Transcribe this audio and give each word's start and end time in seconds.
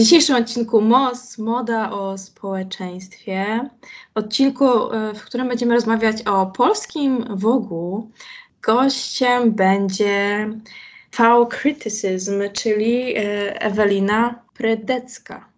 dzisiejszym 0.00 0.36
odcinku 0.36 0.80
MOS, 0.80 1.38
moda 1.38 1.90
o 1.90 2.18
społeczeństwie, 2.18 3.68
odcinku, 4.14 4.92
e, 4.92 5.14
w 5.14 5.24
którym 5.24 5.48
będziemy 5.48 5.74
rozmawiać 5.74 6.22
o 6.22 6.46
polskim 6.46 7.24
Wogu, 7.30 8.10
gościem 8.62 9.52
będzie 9.52 10.48
V-Criticism, 11.18 12.42
czyli 12.52 13.16
e, 13.16 13.62
Ewelina 13.62 14.42
Predecka. 14.54 15.48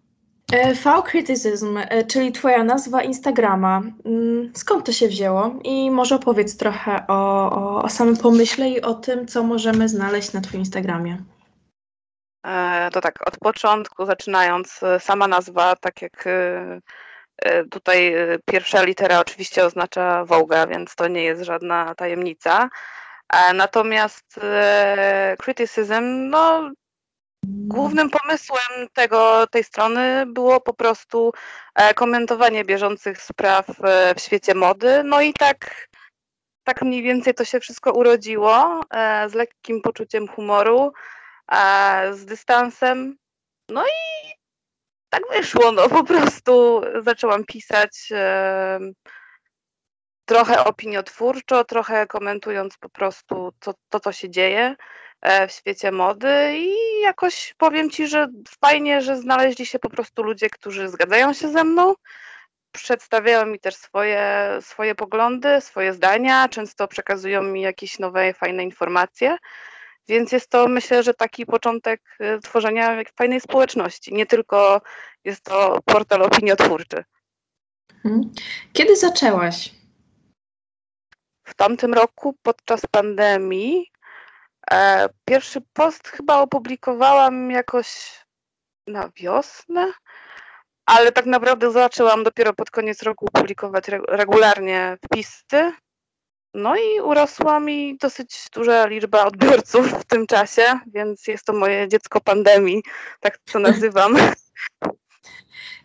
E, 0.51 0.73
V-Criticism, 0.73 1.79
czyli 2.07 2.31
Twoja 2.31 2.63
nazwa 2.63 3.03
Instagrama. 3.03 3.81
Mm, 4.05 4.51
skąd 4.55 4.85
to 4.85 4.91
się 4.91 5.07
wzięło? 5.07 5.55
I 5.63 5.91
może 5.91 6.15
opowiedz 6.15 6.57
trochę 6.57 7.07
o, 7.07 7.51
o, 7.51 7.83
o 7.83 7.89
samym 7.89 8.17
pomyśle 8.17 8.69
i 8.69 8.81
o 8.81 8.93
tym, 8.93 9.27
co 9.27 9.43
możemy 9.43 9.89
znaleźć 9.89 10.33
na 10.33 10.41
Twoim 10.41 10.59
Instagramie. 10.59 11.17
E, 12.45 12.89
to 12.91 13.01
tak, 13.01 13.27
od 13.27 13.37
początku 13.37 14.05
zaczynając, 14.05 14.83
e, 14.83 14.99
sama 14.99 15.27
nazwa, 15.27 15.75
tak 15.75 16.01
jak 16.01 16.27
e, 16.27 16.79
tutaj 17.71 18.15
pierwsza 18.45 18.83
litera 18.83 19.19
oczywiście 19.19 19.65
oznacza 19.65 20.25
Wołga, 20.25 20.67
więc 20.67 20.95
to 20.95 21.07
nie 21.07 21.23
jest 21.23 21.41
żadna 21.41 21.95
tajemnica. 21.95 22.69
Natomiast 23.53 24.39
criticism, 25.39 26.29
no 26.29 26.71
głównym 27.43 28.09
pomysłem 28.09 28.87
tego, 28.93 29.47
tej 29.47 29.63
strony 29.63 30.25
było 30.25 30.61
po 30.61 30.73
prostu 30.73 31.31
komentowanie 31.95 32.65
bieżących 32.65 33.21
spraw 33.21 33.65
w 34.15 34.21
świecie 34.21 34.55
mody. 34.55 35.03
No 35.03 35.21
i 35.21 35.33
tak, 35.33 35.87
tak 36.63 36.81
mniej 36.81 37.03
więcej 37.03 37.33
to 37.33 37.45
się 37.45 37.59
wszystko 37.59 37.93
urodziło 37.93 38.81
z 39.27 39.33
lekkim 39.33 39.81
poczuciem 39.81 40.27
humoru 40.27 40.93
z 42.13 42.25
dystansem. 42.25 43.17
No 43.69 43.85
i 43.85 44.33
tak 45.09 45.23
wyszło, 45.31 45.71
no 45.71 45.89
po 45.89 46.03
prostu 46.03 46.81
zaczęłam 47.01 47.45
pisać 47.45 48.09
e, 48.11 48.79
trochę 50.25 50.63
opiniotwórczo, 50.63 51.63
trochę 51.63 52.07
komentując 52.07 52.77
po 52.77 52.89
prostu 52.89 53.51
to, 53.59 53.73
to, 53.89 53.99
co 53.99 54.11
się 54.11 54.29
dzieje 54.29 54.75
e, 55.21 55.47
w 55.47 55.51
świecie 55.51 55.91
mody 55.91 56.57
i 56.57 57.01
jakoś 57.01 57.53
powiem 57.57 57.89
Ci, 57.89 58.07
że 58.07 58.27
fajnie, 58.61 59.01
że 59.01 59.17
znaleźli 59.17 59.65
się 59.65 59.79
po 59.79 59.89
prostu 59.89 60.23
ludzie, 60.23 60.49
którzy 60.49 60.89
zgadzają 60.89 61.33
się 61.33 61.51
ze 61.51 61.63
mną, 61.63 61.93
przedstawiają 62.71 63.45
mi 63.45 63.59
też 63.59 63.75
swoje, 63.75 64.49
swoje 64.61 64.95
poglądy, 64.95 65.61
swoje 65.61 65.93
zdania, 65.93 66.49
często 66.49 66.87
przekazują 66.87 67.43
mi 67.43 67.61
jakieś 67.61 67.99
nowe, 67.99 68.33
fajne 68.33 68.63
informacje. 68.63 69.37
Więc 70.07 70.31
jest 70.31 70.49
to, 70.49 70.67
myślę, 70.67 71.03
że 71.03 71.13
taki 71.13 71.45
początek 71.45 72.01
y, 72.21 72.39
tworzenia 72.39 73.03
fajnej 73.17 73.41
społeczności. 73.41 74.13
Nie 74.13 74.25
tylko 74.25 74.81
jest 75.23 75.43
to 75.43 75.79
portal 75.85 76.21
opiniotwórczy. 76.21 77.03
Mhm. 78.05 78.31
Kiedy 78.73 78.95
zaczęłaś? 78.95 79.71
W 81.43 81.53
tamtym 81.53 81.93
roku 81.93 82.35
podczas 82.41 82.81
pandemii 82.91 83.91
e, 84.71 85.09
pierwszy 85.25 85.61
post 85.73 86.07
chyba 86.07 86.39
opublikowałam 86.39 87.51
jakoś 87.51 88.19
na 88.87 89.09
wiosnę, 89.15 89.91
ale 90.85 91.11
tak 91.11 91.25
naprawdę 91.25 91.71
zaczęłam 91.71 92.23
dopiero 92.23 92.53
pod 92.53 92.71
koniec 92.71 93.03
roku 93.03 93.27
publikować 93.33 93.85
regularnie 94.07 94.97
wpisy 95.05 95.73
no 96.53 96.75
i 96.75 97.01
urosła 97.01 97.59
mi 97.59 97.97
dosyć 97.97 98.47
duża 98.53 98.87
liczba 98.87 99.25
odbiorców 99.25 99.93
w 99.93 100.05
tym 100.05 100.27
czasie, 100.27 100.61
więc 100.87 101.27
jest 101.27 101.45
to 101.45 101.53
moje 101.53 101.87
dziecko 101.87 102.21
pandemii, 102.21 102.83
tak 103.19 103.37
to 103.37 103.59
nazywam. 103.59 104.17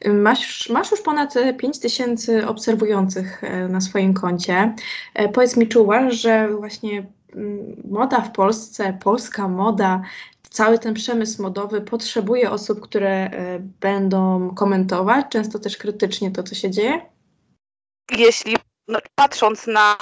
Masz, 0.06 0.68
masz 0.68 0.90
już 0.90 1.02
ponad 1.02 1.34
5 1.58 1.78
tysięcy 1.78 2.46
obserwujących 2.46 3.44
e, 3.44 3.68
na 3.68 3.80
swoim 3.80 4.14
koncie. 4.14 4.74
E, 5.14 5.28
powiedz 5.28 5.56
mi, 5.56 5.68
czy 5.68 5.80
uważasz, 5.80 6.14
że 6.20 6.48
właśnie 6.48 7.06
mm, 7.34 7.82
moda 7.90 8.20
w 8.20 8.32
Polsce, 8.32 8.98
polska 9.02 9.48
moda, 9.48 10.02
cały 10.50 10.78
ten 10.78 10.94
przemysł 10.94 11.42
modowy 11.42 11.80
potrzebuje 11.80 12.50
osób, 12.50 12.80
które 12.80 13.10
e, 13.10 13.58
będą 13.80 14.50
komentować, 14.54 15.26
często 15.30 15.58
też 15.58 15.76
krytycznie 15.76 16.30
to, 16.30 16.42
co 16.42 16.54
się 16.54 16.70
dzieje? 16.70 17.00
Jeśli 18.18 18.56
no, 18.88 18.98
patrząc 19.14 19.66
na, 19.66 19.96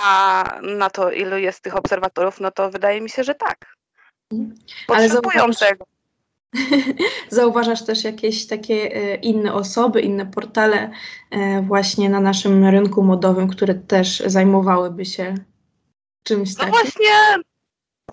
na 0.62 0.91
to, 0.91 1.10
ilu 1.10 1.38
jest 1.38 1.60
tych 1.60 1.76
obserwatorów, 1.76 2.41
no 2.41 2.50
to 2.50 2.70
wydaje 2.70 3.00
mi 3.00 3.10
się, 3.10 3.24
że 3.24 3.34
tak. 3.34 3.76
Potrzebują 4.86 5.44
Ale 5.44 5.54
tego. 5.54 5.84
Zauważasz 7.28 7.84
też 7.84 8.04
jakieś 8.04 8.46
takie 8.46 8.75
e, 8.75 9.14
inne 9.14 9.54
osoby, 9.54 10.00
inne 10.00 10.26
portale 10.26 10.91
e, 11.30 11.62
właśnie 11.62 12.10
na 12.10 12.20
naszym 12.20 12.64
rynku 12.64 13.02
modowym, 13.02 13.48
które 13.48 13.75
też 13.75 14.20
zajmowałyby 14.26 15.04
się 15.04 15.34
czymś 16.22 16.50
no 16.50 16.64
takim? 16.64 16.75
No 16.75 16.80
właśnie, 16.82 17.42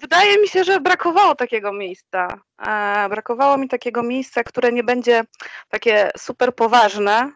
wydaje 0.01 0.41
mi 0.41 0.47
się, 0.47 0.63
że 0.63 0.79
brakowało 0.79 1.35
takiego 1.35 1.73
miejsca. 1.73 2.41
E, 2.67 3.09
brakowało 3.09 3.57
mi 3.57 3.67
takiego 3.67 4.03
miejsca, 4.03 4.44
które 4.44 4.72
nie 4.72 4.83
będzie 4.83 5.23
takie 5.69 6.12
super 6.17 6.56
poważne, 6.56 7.31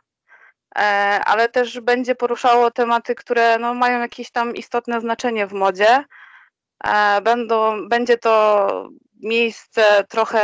ale 1.26 1.50
też 1.50 1.80
będzie 1.80 2.16
poruszało 2.16 2.72
tematy, 2.72 3.16
które 3.16 3.58
no, 3.58 3.74
mają 3.74 4.00
jakieś 4.00 4.32
tam 4.32 4.56
istotne 4.56 5.02
znaczenie 5.02 5.48
w 5.48 5.54
modzie. 5.54 6.04
E, 6.84 7.22
będą, 7.22 7.88
będzie 7.90 8.18
to 8.18 8.90
miejsce 9.24 10.04
trochę, 10.10 10.44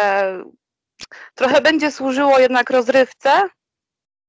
trochę 1.35 1.61
będzie 1.61 1.91
służyło 1.91 2.39
jednak 2.39 2.69
rozrywce, 2.69 3.49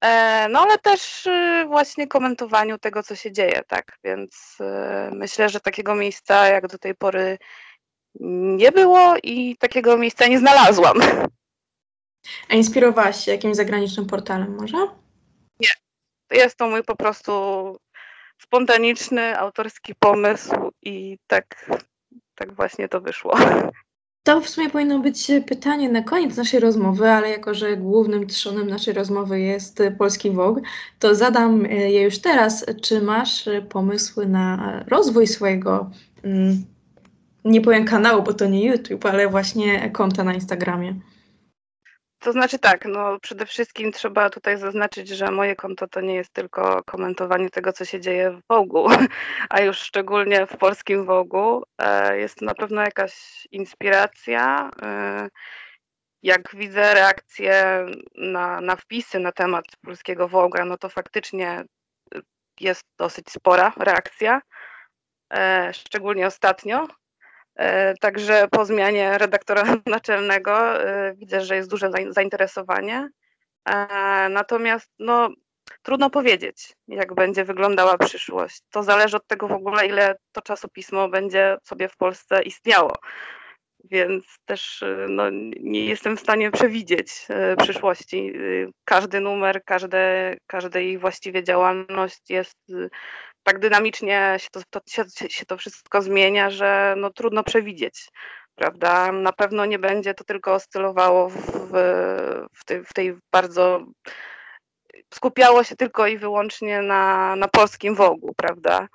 e, 0.01 0.49
no 0.49 0.61
ale 0.61 0.79
też 0.79 1.27
y, 1.27 1.65
właśnie 1.67 2.07
komentowaniu 2.09 2.79
tego, 2.79 3.03
co 3.03 3.17
się 3.17 3.33
dzieje, 3.33 3.63
tak? 3.69 3.99
Więc 4.05 4.57
y, 4.61 5.15
myślę, 5.15 5.49
że 5.49 5.61
takiego 5.61 5.95
miejsca 5.95 6.47
jak 6.47 6.67
do 6.67 6.79
tej 6.79 6.95
pory 6.95 7.39
nie 8.21 8.73
było 8.73 9.15
i 9.23 9.57
takiego 9.57 9.97
miejsca 9.97 10.27
nie 10.27 10.39
znalazłam. 10.39 10.97
A 12.51 12.55
inspirowałaś 12.55 13.25
się 13.25 13.33
jakimś 13.33 13.57
zagranicznym 13.57 14.07
portalem 14.07 14.57
może? 14.61 15.04
Jest 16.35 16.57
to 16.57 16.69
mój 16.69 16.83
po 16.83 16.97
prostu 16.97 17.33
spontaniczny, 18.43 19.39
autorski 19.39 19.95
pomysł 19.95 20.55
i 20.83 21.19
tak, 21.27 21.71
tak 22.35 22.55
właśnie 22.55 22.89
to 22.89 23.01
wyszło. 23.01 23.35
To 24.23 24.41
w 24.41 24.49
sumie 24.49 24.71
powinno 24.71 24.99
być 24.99 25.31
pytanie 25.47 25.89
na 25.89 26.03
koniec 26.03 26.37
naszej 26.37 26.61
rozmowy, 26.61 27.11
ale 27.11 27.31
jako, 27.31 27.55
że 27.55 27.77
głównym 27.77 28.27
trzonem 28.27 28.67
naszej 28.67 28.95
rozmowy 28.95 29.41
jest 29.41 29.83
polski 29.99 30.31
Vogue, 30.31 30.61
to 30.99 31.15
zadam 31.15 31.67
je 31.67 32.03
już 32.03 32.19
teraz. 32.19 32.67
Czy 32.83 33.03
masz 33.03 33.49
pomysły 33.69 34.27
na 34.27 34.85
rozwój 34.89 35.27
swojego, 35.27 35.91
mm, 36.23 36.65
nie 37.45 37.61
powiem 37.61 37.85
kanału, 37.85 38.23
bo 38.23 38.35
to 38.35 38.47
nie 38.47 38.67
YouTube, 38.67 39.07
ale 39.07 39.29
właśnie 39.29 39.91
konta 39.91 40.25
na 40.25 40.35
Instagramie? 40.35 40.95
To 42.25 42.33
znaczy 42.33 42.59
tak, 42.59 42.85
no 42.85 43.21
przede 43.21 43.47
wszystkim 43.47 43.93
trzeba 43.93 44.31
tutaj 44.31 44.59
zaznaczyć, 44.59 45.09
że 45.09 45.31
moje 45.31 45.57
konto 45.57 45.89
to 45.89 46.01
nie 46.01 46.15
jest 46.15 46.33
tylko 46.33 46.83
komentowanie 46.85 47.51
tego, 47.51 47.73
co 47.73 47.85
się 47.85 48.01
dzieje 48.01 48.31
w 48.31 48.41
Wogu, 48.49 48.89
a 49.51 49.61
już 49.61 49.79
szczególnie 49.79 50.47
w 50.47 50.57
polskim 50.57 51.05
Wogu. 51.05 51.63
E, 51.79 52.19
jest 52.19 52.39
to 52.39 52.45
na 52.45 52.55
pewno 52.55 52.83
jakaś 52.83 53.47
inspiracja. 53.51 54.71
E, 54.83 55.29
jak 56.23 56.57
widzę 56.57 56.95
reakcje 56.95 57.87
na, 58.15 58.61
na 58.61 58.77
wpisy 58.77 59.19
na 59.19 59.33
temat 59.33 59.65
polskiego 59.83 60.29
Woga, 60.29 60.65
no 60.65 60.79
to 60.79 60.89
faktycznie 60.89 61.65
jest 62.61 62.85
dosyć 62.99 63.31
spora 63.31 63.73
reakcja, 63.77 64.43
e, 65.33 65.73
szczególnie 65.75 66.27
ostatnio. 66.27 66.87
E, 67.57 67.95
także 67.95 68.49
po 68.51 68.65
zmianie 68.65 69.19
redaktora 69.19 69.63
naczelnego 69.87 70.83
e, 70.83 71.15
widzę, 71.15 71.41
że 71.41 71.57
jest 71.57 71.71
duże 71.71 71.91
zainteresowanie. 72.09 73.09
E, 73.69 73.77
natomiast 74.29 74.91
no, 74.99 75.31
trudno 75.83 76.11
powiedzieć, 76.11 76.75
jak 76.89 77.15
będzie 77.15 77.45
wyglądała 77.45 77.99
przyszłość. 77.99 78.61
To 78.71 78.83
zależy 78.83 79.17
od 79.17 79.27
tego 79.27 79.49
w 79.49 79.53
ogóle, 79.53 79.87
ile 79.87 80.17
to 80.33 80.43
czasopismo 80.43 81.09
będzie 81.09 81.57
sobie 81.63 81.89
w 81.89 81.97
Polsce 81.97 82.43
istniało. 82.43 82.93
Więc 83.91 84.25
też 84.45 84.85
no, 85.09 85.25
nie 85.61 85.85
jestem 85.85 86.17
w 86.17 86.21
stanie 86.21 86.51
przewidzieć 86.51 87.27
przyszłości. 87.59 88.33
Każdy 88.85 89.21
numer, 89.21 89.65
każde, 89.65 90.37
każda 90.47 90.81
ich 90.81 91.01
właściwie 91.01 91.45
działalność 91.45 92.31
jest 92.31 92.59
tak 93.45 93.59
dynamicznie 93.59 94.37
się 94.39 94.49
to, 94.51 94.61
to, 94.71 94.81
się, 94.87 95.05
się 95.29 95.47
to 95.47 95.57
wszystko 95.57 96.03
zmienia, 96.03 96.51
że 96.51 96.95
no, 96.97 97.11
trudno 97.11 97.45
przewidzieć 97.45 98.09
prawda? 98.55 99.13
Na 99.13 99.33
pewno 99.33 99.67
nie 99.67 99.79
będzie 99.79 100.15
to 100.15 100.25
tylko 100.25 100.55
oscylowało 100.55 101.29
w, 101.29 101.39
w, 102.55 102.65
tej, 102.65 102.85
w 102.85 102.93
tej 102.93 103.17
bardzo. 103.33 103.85
skupiało 105.15 105.65
się 105.65 105.77
tylko 105.77 106.07
i 106.07 106.19
wyłącznie 106.19 106.83
na, 106.83 107.37
na 107.37 107.49
polskim 107.49 107.95
wogu, 107.95 108.35
prawda? 108.37 108.89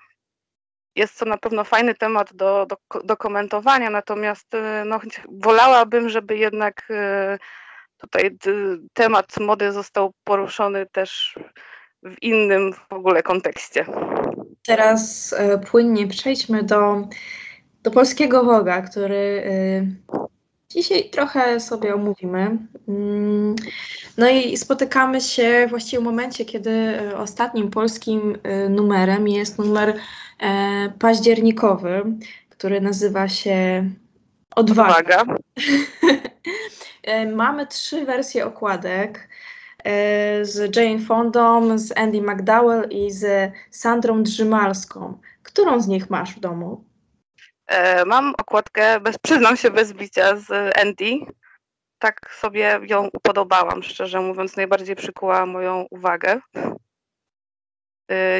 Jest 0.95 1.19
to 1.19 1.25
na 1.25 1.37
pewno 1.37 1.63
fajny 1.63 1.95
temat 1.95 2.33
do, 2.33 2.65
do, 2.65 3.01
do 3.03 3.17
komentowania, 3.17 3.89
natomiast 3.89 4.47
no, 4.85 4.99
wolałabym, 5.31 6.09
żeby 6.09 6.37
jednak 6.37 6.87
tutaj 7.97 8.37
temat 8.93 9.39
mody 9.39 9.71
został 9.71 10.13
poruszony 10.23 10.85
też 10.85 11.35
w 12.03 12.15
innym 12.21 12.73
w 12.73 12.93
ogóle 12.93 13.23
kontekście. 13.23 13.85
Teraz 14.65 15.33
e, 15.33 15.57
płynnie 15.57 16.07
przejdźmy 16.07 16.63
do, 16.63 17.07
do 17.83 17.91
polskiego 17.91 18.43
woga, 18.43 18.81
który 18.81 19.43
e, 19.45 20.19
dzisiaj 20.69 21.09
trochę 21.09 21.59
sobie 21.59 21.95
omówimy. 21.95 22.57
Mm, 22.87 23.55
no 24.17 24.29
i 24.29 24.57
spotykamy 24.57 25.21
się 25.21 25.67
właściwie 25.69 26.01
w 26.01 26.05
momencie, 26.05 26.45
kiedy 26.45 26.71
e, 26.71 27.17
ostatnim 27.17 27.69
polskim 27.69 28.37
numerem 28.69 29.27
jest 29.27 29.57
numer 29.59 29.95
październikowy, 30.99 32.03
który 32.49 32.81
nazywa 32.81 33.27
się 33.27 33.89
Odwaga. 34.55 35.21
Odwaga. 35.21 35.35
Mamy 37.35 37.67
trzy 37.67 38.05
wersje 38.05 38.45
okładek 38.45 39.28
z 40.41 40.75
Jane 40.75 40.99
Fondą, 40.99 41.77
z 41.77 41.97
Andy 41.97 42.21
McDowell 42.21 42.89
i 42.89 43.11
z 43.11 43.51
Sandrą 43.71 44.23
Drzymalską. 44.23 45.19
Którą 45.43 45.81
z 45.81 45.87
nich 45.87 46.09
masz 46.09 46.35
w 46.35 46.39
domu? 46.39 46.83
E, 47.67 48.05
mam 48.05 48.33
okładkę, 48.37 48.99
bez, 48.99 49.17
przyznam 49.17 49.57
się, 49.57 49.71
bez 49.71 49.93
bicia 49.93 50.35
z 50.35 50.77
Andy. 50.77 51.19
Tak 51.99 52.33
sobie 52.33 52.79
ją 52.83 53.09
upodobałam, 53.13 53.83
szczerze 53.83 54.21
mówiąc, 54.21 54.57
najbardziej 54.57 54.95
przykuła 54.95 55.45
moją 55.45 55.85
uwagę. 55.91 56.39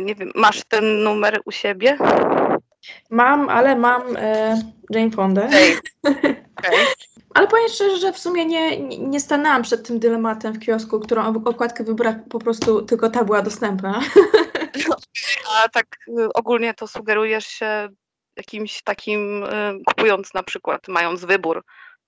Nie 0.01 0.15
wiem, 0.15 0.31
masz 0.35 0.63
ten 0.63 1.03
numer 1.03 1.41
u 1.45 1.51
siebie? 1.51 1.97
Mam, 3.09 3.49
ale 3.49 3.75
mam 3.75 4.01
e, 4.17 4.61
Jane 4.89 5.11
Fondę. 5.11 5.49
Okay. 6.59 6.85
Ale 7.33 7.47
powiem 7.47 7.69
szczerze, 7.69 7.97
że 7.97 8.13
w 8.13 8.19
sumie 8.19 8.45
nie, 8.45 8.79
nie 8.97 9.19
stanęłam 9.19 9.63
przed 9.63 9.87
tym 9.87 9.99
dylematem 9.99 10.53
w 10.53 10.59
kiosku, 10.59 10.99
którą 10.99 11.43
okładkę 11.45 11.83
wybrać, 11.83 12.17
po 12.29 12.39
prostu 12.39 12.81
tylko 12.81 13.09
ta 13.09 13.23
była 13.23 13.41
dostępna. 13.41 14.01
A 15.55 15.69
tak 15.69 15.85
y, 16.07 16.33
ogólnie 16.33 16.73
to 16.73 16.87
sugerujesz 16.87 17.47
się 17.47 17.89
jakimś 18.35 18.81
takim, 18.83 19.43
y, 19.43 19.47
kupując 19.85 20.33
na 20.33 20.43
przykład, 20.43 20.87
mając 20.87 21.25
wybór 21.25 21.63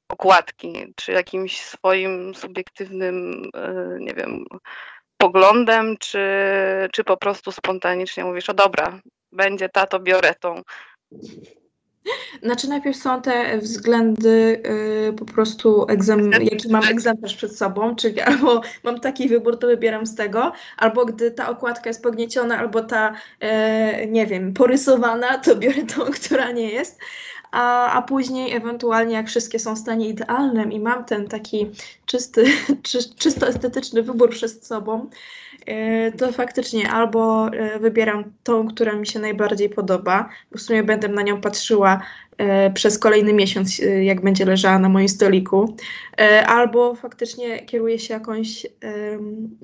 okładki, 0.09 0.94
czy 0.95 1.12
jakimś 1.12 1.62
swoim 1.62 2.36
subiektywnym, 2.36 3.44
y, 3.44 3.98
nie 4.00 4.13
wiem, 4.13 4.45
poglądem, 5.18 5.98
czy, 6.00 6.19
czy 6.92 7.03
po 7.03 7.18
prostu 7.18 7.51
spontanicznie 7.51 8.24
mówisz, 8.24 8.50
o 8.50 8.53
dobra, 8.53 9.00
będzie 9.31 9.69
ta, 9.69 9.86
to 9.86 10.00
biorę 10.00 10.36
tą. 10.39 10.62
Znaczy 12.44 12.69
najpierw 12.69 12.98
są 12.98 13.21
te 13.21 13.57
względy 13.57 14.62
y, 15.09 15.13
po 15.13 15.25
prostu, 15.25 15.86
egzam, 15.89 16.31
jaki 16.31 16.69
mam 16.69 16.83
egzemplarz 16.83 17.36
przed 17.36 17.57
sobą, 17.57 17.95
czyli 17.95 18.21
albo 18.31 18.62
mam 18.83 19.00
taki 19.00 19.30
wybór, 19.30 19.59
to 19.59 19.68
wybieram 19.68 20.06
z 20.06 20.15
tego, 20.15 20.51
albo 20.77 21.06
gdy 21.06 21.31
ta 21.31 21.50
okładka 21.50 21.89
jest 21.89 22.03
pognieciona, 22.03 22.57
albo 22.57 22.81
ta, 22.81 23.13
y, 24.03 24.07
nie 24.07 24.27
wiem, 24.27 24.53
porysowana, 24.53 25.38
to 25.38 25.56
biorę 25.56 25.83
tą, 25.83 26.01
która 26.21 26.51
nie 26.51 26.69
jest. 26.69 27.00
A, 27.51 27.92
a 27.92 28.01
później 28.01 28.56
ewentualnie 28.56 29.13
jak 29.13 29.27
wszystkie 29.27 29.59
są 29.59 29.75
w 29.75 29.80
stanie 29.80 30.07
idealnym 30.07 30.71
i 30.71 30.80
mam 30.80 31.06
ten 31.06 31.27
taki 31.27 31.71
czysty, 32.06 32.45
czy, 32.83 33.00
czysto 33.19 33.48
estetyczny 33.48 34.03
wybór 34.03 34.30
przed 34.30 34.65
sobą, 34.65 35.09
E, 35.50 35.50
to 36.18 36.32
faktycznie 36.32 36.90
albo 36.90 37.48
e, 37.48 37.80
wybieram 37.80 38.24
tą, 38.44 38.68
która 38.68 38.96
mi 38.96 39.08
się 39.08 39.20
najbardziej 39.20 39.70
podoba, 39.70 40.30
bo 40.52 40.58
w 40.58 40.62
sumie 40.62 40.84
będę 40.84 41.08
na 41.08 41.22
nią 41.22 41.42
patrzyła 41.42 42.02
e, 42.38 42.72
przez 42.72 43.00
kolejny 43.00 43.34
miesiąc, 43.34 43.82
jak 44.02 44.22
będzie 44.22 44.46
leżała 44.46 44.80
na 44.80 44.90
moim 44.90 45.10
stoliku, 45.10 45.76
albo 46.48 46.96
faktycznie 46.96 47.66
kieruję 47.66 48.00
się 48.00 48.14
jakąś 48.14 48.66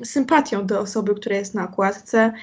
sympatią 0.04 0.65
do 0.65 0.80
osoby, 0.80 1.15
która 1.15 1.36
jest 1.36 1.56
na 1.56 1.63
okładce. 1.63 2.33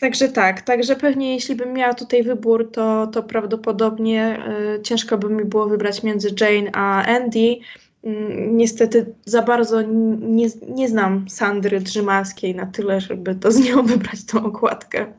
Także 0.00 0.28
tak, 0.28 0.60
także 0.60 0.96
pewnie 0.96 1.34
jeśli 1.34 1.54
bym 1.54 1.72
miała 1.72 1.94
tutaj 1.94 2.22
wybór, 2.22 2.70
to, 2.72 3.06
to 3.06 3.22
prawdopodobnie 3.22 4.42
ciężko 4.82 5.18
by 5.18 5.30
mi 5.30 5.44
było 5.44 5.66
wybrać 5.66 6.02
między 6.02 6.34
Jane 6.40 6.70
a 6.72 7.04
Andy. 7.04 7.56
Mm, 8.04 8.56
niestety 8.56 9.14
za 9.24 9.42
bardzo 9.42 9.82
nie, 9.82 10.46
nie 10.68 10.88
znam 10.88 11.28
Sandry 11.28 11.80
Drzymalskiej 11.80 12.54
na 12.54 12.66
tyle, 12.66 13.00
żeby 13.00 13.34
to 13.34 13.52
z 13.52 13.58
nią 13.58 13.82
wybrać 13.92 14.26
tą 14.26 14.44
okładkę. 14.44 15.12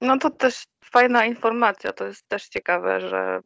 No 0.00 0.18
to 0.18 0.30
też 0.30 0.64
fajna 0.84 1.26
informacja. 1.26 1.92
To 1.92 2.06
jest 2.06 2.28
też 2.28 2.48
ciekawe, 2.48 3.00
że 3.00 3.40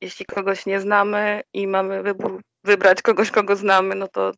jeśli 0.00 0.26
kogoś 0.26 0.66
nie 0.66 0.80
znamy 0.80 1.42
i 1.52 1.66
mamy 1.66 2.02
wybór 2.02 2.40
wybrać 2.64 3.02
kogoś, 3.02 3.30
kogo 3.30 3.56
znamy, 3.56 3.94
no 3.94 4.08
to 4.08 4.32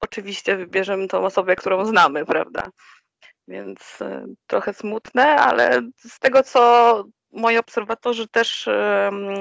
oczywiście 0.00 0.56
wybierzemy 0.56 1.08
tą 1.08 1.24
osobę, 1.24 1.56
którą 1.56 1.84
znamy, 1.84 2.26
prawda? 2.26 2.70
Więc 3.48 4.00
y, 4.00 4.24
trochę 4.46 4.74
smutne, 4.74 5.36
ale 5.36 5.82
z 5.96 6.18
tego, 6.18 6.42
co 6.42 7.04
moi 7.32 7.58
obserwatorzy 7.58 8.28
też, 8.28 8.68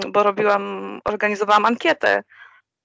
bo 0.08 0.24
robiłam, 0.24 1.00
organizowałam 1.06 1.66
ankietę, 1.66 2.24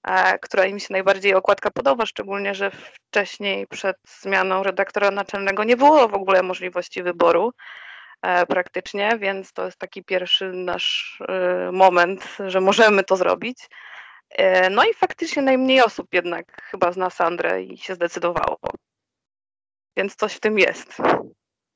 e, 0.03 0.39
która 0.39 0.65
im 0.65 0.79
się 0.79 0.87
najbardziej 0.89 1.33
okładka 1.33 1.71
podoba, 1.71 2.05
szczególnie, 2.05 2.55
że 2.55 2.71
wcześniej 2.71 3.67
przed 3.67 3.97
zmianą 4.07 4.63
redaktora 4.63 5.11
naczelnego 5.11 5.63
nie 5.63 5.77
było 5.77 6.07
w 6.07 6.13
ogóle 6.13 6.43
możliwości 6.43 7.03
wyboru 7.03 7.53
e, 8.21 8.45
praktycznie, 8.45 9.17
więc 9.19 9.53
to 9.53 9.65
jest 9.65 9.77
taki 9.77 10.03
pierwszy 10.03 10.51
nasz 10.53 11.19
e, 11.27 11.71
moment, 11.71 12.37
że 12.47 12.61
możemy 12.61 13.03
to 13.03 13.15
zrobić. 13.15 13.57
No 14.71 14.83
i 14.83 14.93
faktycznie 14.93 15.41
najmniej 15.41 15.81
osób 15.81 16.13
jednak 16.13 16.61
chyba 16.61 16.91
zna 16.91 17.09
Sandrę 17.09 17.63
i 17.63 17.77
się 17.77 17.95
zdecydowało. 17.95 18.59
Więc 19.97 20.15
coś 20.15 20.33
w 20.33 20.39
tym 20.39 20.59
jest. 20.59 20.97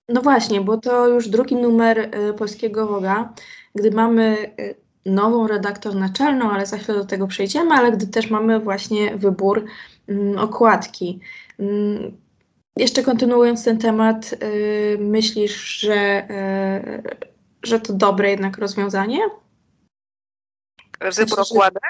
No 0.10 0.22
właśnie, 0.22 0.62
bo 0.62 0.78
to 0.78 1.08
już 1.08 1.28
drugi 1.28 1.56
numer 1.56 2.00
y, 2.00 2.34
Polskiego 2.34 2.88
Woga, 2.88 3.34
gdy 3.75 3.92
mamy 3.92 4.51
y, 4.60 4.75
nową 5.06 5.48
redaktor 5.48 5.96
naczelną, 5.96 6.51
ale 6.51 6.66
za 6.66 6.78
chwilę 6.78 6.98
do 6.98 7.06
tego 7.06 7.28
przejdziemy, 7.28 7.72
ale 7.72 7.92
gdy 7.92 8.08
też 8.08 8.30
mamy 8.30 8.60
właśnie 8.60 9.18
wybór 9.18 9.66
mm, 10.08 10.38
okładki. 10.38 11.20
Mm, 11.60 12.18
jeszcze 12.78 13.04
kontynuując 13.04 13.63
ten 13.63 13.78
temat, 13.78 14.36
y, 14.44 14.98
myślisz, 15.01 15.80
że, 15.80 16.28
że 17.63 17.80
to 17.80 17.94
dobre 17.94 18.30
jednak 18.30 18.58
rozwiązanie? 18.58 19.20
Wybór 21.16 21.39
okładek? 21.39 21.84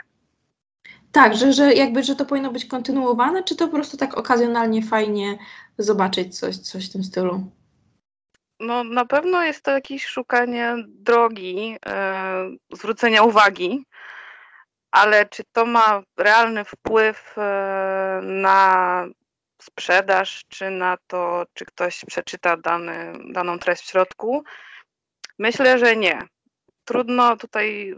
Tak, 1.11 1.35
że, 1.35 1.53
że 1.53 1.73
jakby, 1.73 2.03
że 2.03 2.15
to 2.15 2.25
powinno 2.25 2.51
być 2.51 2.65
kontynuowane, 2.65 3.43
czy 3.43 3.55
to 3.55 3.67
po 3.67 3.73
prostu 3.73 3.97
tak 3.97 4.17
okazjonalnie 4.17 4.81
fajnie 4.81 5.37
zobaczyć 5.77 6.39
coś, 6.39 6.57
coś 6.57 6.89
w 6.89 6.91
tym 6.91 7.03
stylu? 7.03 7.43
No, 8.59 8.83
na 8.83 9.05
pewno 9.05 9.43
jest 9.43 9.63
to 9.63 9.71
jakieś 9.71 10.05
szukanie 10.05 10.75
drogi, 10.87 11.77
e, 11.85 12.49
zwrócenia 12.71 13.23
uwagi, 13.23 13.85
ale 14.91 15.25
czy 15.25 15.43
to 15.51 15.65
ma 15.65 16.01
realny 16.17 16.65
wpływ 16.65 17.37
e, 17.37 18.19
na 18.23 19.05
sprzedaż, 19.61 20.45
czy 20.49 20.69
na 20.69 20.97
to, 21.07 21.43
czy 21.53 21.65
ktoś 21.65 22.05
przeczyta 22.05 22.57
dany, 22.57 23.13
daną 23.29 23.59
treść 23.59 23.83
w 23.83 23.89
środku? 23.89 24.43
Myślę, 25.39 25.79
że 25.79 25.95
nie. 25.95 26.19
Trudno 26.85 27.37
tutaj 27.37 27.95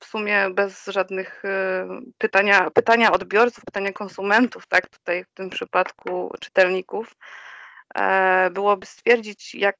w 0.00 0.04
sumie 0.04 0.50
bez 0.50 0.86
żadnych 0.86 1.44
e, 1.44 1.88
pytania, 2.18 2.70
pytania 2.70 3.12
odbiorców, 3.12 3.64
pytania 3.64 3.92
konsumentów, 3.92 4.66
tak, 4.66 4.88
tutaj 4.88 5.24
w 5.24 5.34
tym 5.34 5.50
przypadku 5.50 6.34
czytelników, 6.40 7.14
byłoby 8.50 8.86
stwierdzić, 8.86 9.54
jak 9.54 9.76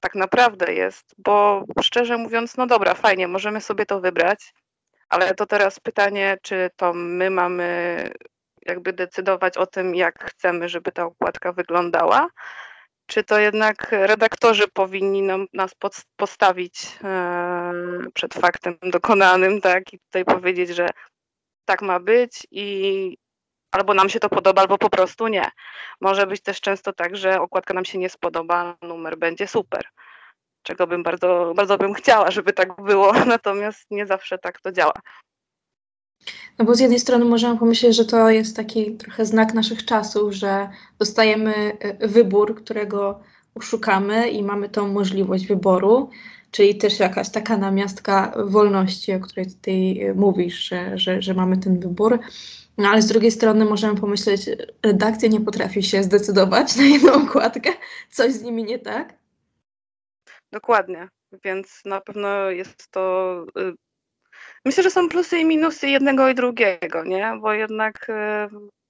tak 0.00 0.14
naprawdę 0.14 0.74
jest, 0.74 1.14
bo 1.18 1.64
szczerze 1.82 2.16
mówiąc, 2.16 2.56
no 2.56 2.66
dobra, 2.66 2.94
fajnie, 2.94 3.28
możemy 3.28 3.60
sobie 3.60 3.86
to 3.86 4.00
wybrać, 4.00 4.54
ale 5.08 5.34
to 5.34 5.46
teraz 5.46 5.80
pytanie, 5.80 6.38
czy 6.42 6.70
to 6.76 6.92
my 6.94 7.30
mamy 7.30 8.10
jakby 8.66 8.92
decydować 8.92 9.56
o 9.56 9.66
tym, 9.66 9.94
jak 9.94 10.30
chcemy, 10.30 10.68
żeby 10.68 10.92
ta 10.92 11.04
okładka 11.04 11.52
wyglądała, 11.52 12.28
czy 13.06 13.24
to 13.24 13.38
jednak 13.38 13.88
redaktorzy 13.90 14.68
powinni 14.68 15.22
nam, 15.22 15.46
nas 15.52 15.74
pod, 15.74 15.96
postawić 16.16 16.98
e, 17.04 17.72
przed 18.14 18.34
faktem 18.34 18.76
dokonanym, 18.82 19.60
tak, 19.60 19.92
i 19.92 19.98
tutaj 19.98 20.24
powiedzieć, 20.24 20.68
że 20.68 20.88
tak 21.64 21.82
ma 21.82 22.00
być 22.00 22.46
i 22.50 23.16
albo 23.70 23.94
nam 23.94 24.08
się 24.08 24.20
to 24.20 24.28
podoba, 24.28 24.62
albo 24.62 24.78
po 24.78 24.90
prostu 24.90 25.28
nie. 25.28 25.50
Może 26.00 26.26
być 26.26 26.40
też 26.40 26.60
często 26.60 26.92
tak, 26.92 27.16
że 27.16 27.40
okładka 27.40 27.74
nam 27.74 27.84
się 27.84 27.98
nie 27.98 28.08
spodoba, 28.08 28.76
numer 28.82 29.18
będzie 29.18 29.46
super. 29.46 29.84
Czego 30.62 30.86
bym 30.86 31.02
bardzo, 31.02 31.52
bardzo 31.56 31.78
bym 31.78 31.94
chciała, 31.94 32.30
żeby 32.30 32.52
tak 32.52 32.82
było, 32.82 33.12
natomiast 33.36 33.90
nie 33.90 34.06
zawsze 34.06 34.38
tak 34.38 34.60
to 34.60 34.72
działa. 34.72 34.94
No 36.58 36.64
bo 36.64 36.74
z 36.74 36.80
jednej 36.80 36.98
strony 36.98 37.24
możemy 37.24 37.58
pomyśleć, 37.58 37.96
że 37.96 38.04
to 38.04 38.30
jest 38.30 38.56
taki 38.56 38.96
trochę 38.96 39.26
znak 39.26 39.54
naszych 39.54 39.84
czasów, 39.84 40.32
że 40.32 40.68
dostajemy 40.98 41.78
y, 42.02 42.08
wybór, 42.08 42.64
którego 42.64 43.20
szukamy 43.60 44.30
i 44.30 44.42
mamy 44.42 44.68
tą 44.68 44.88
możliwość 44.88 45.46
wyboru, 45.46 46.10
czyli 46.50 46.74
też 46.74 46.98
jakaś 46.98 47.30
taka 47.30 47.56
namiastka 47.56 48.34
wolności, 48.44 49.12
o 49.12 49.20
której 49.20 49.46
tutaj 49.46 50.00
mówisz, 50.14 50.68
że, 50.68 50.98
że, 50.98 51.22
że 51.22 51.34
mamy 51.34 51.58
ten 51.58 51.80
wybór. 51.80 52.18
No 52.78 52.88
ale 52.88 53.02
z 53.02 53.06
drugiej 53.06 53.30
strony 53.30 53.64
możemy 53.64 54.00
pomyśleć, 54.00 54.40
redakcja 54.82 55.28
nie 55.28 55.40
potrafi 55.40 55.82
się 55.82 56.02
zdecydować 56.02 56.76
na 56.76 56.82
jedną 56.82 57.12
okładkę, 57.12 57.70
coś 58.10 58.32
z 58.32 58.42
nimi 58.42 58.64
nie 58.64 58.78
tak? 58.78 59.14
Dokładnie, 60.52 61.08
więc 61.44 61.82
na 61.84 62.00
pewno 62.00 62.50
jest 62.50 62.90
to. 62.90 63.44
Y, 63.58 63.74
myślę, 64.64 64.82
że 64.82 64.90
są 64.90 65.08
plusy 65.08 65.38
i 65.38 65.44
minusy 65.44 65.88
jednego 65.88 66.28
i 66.28 66.34
drugiego, 66.34 67.04
nie? 67.04 67.38
Bo 67.40 67.52
jednak 67.52 68.06
y, 68.08 68.12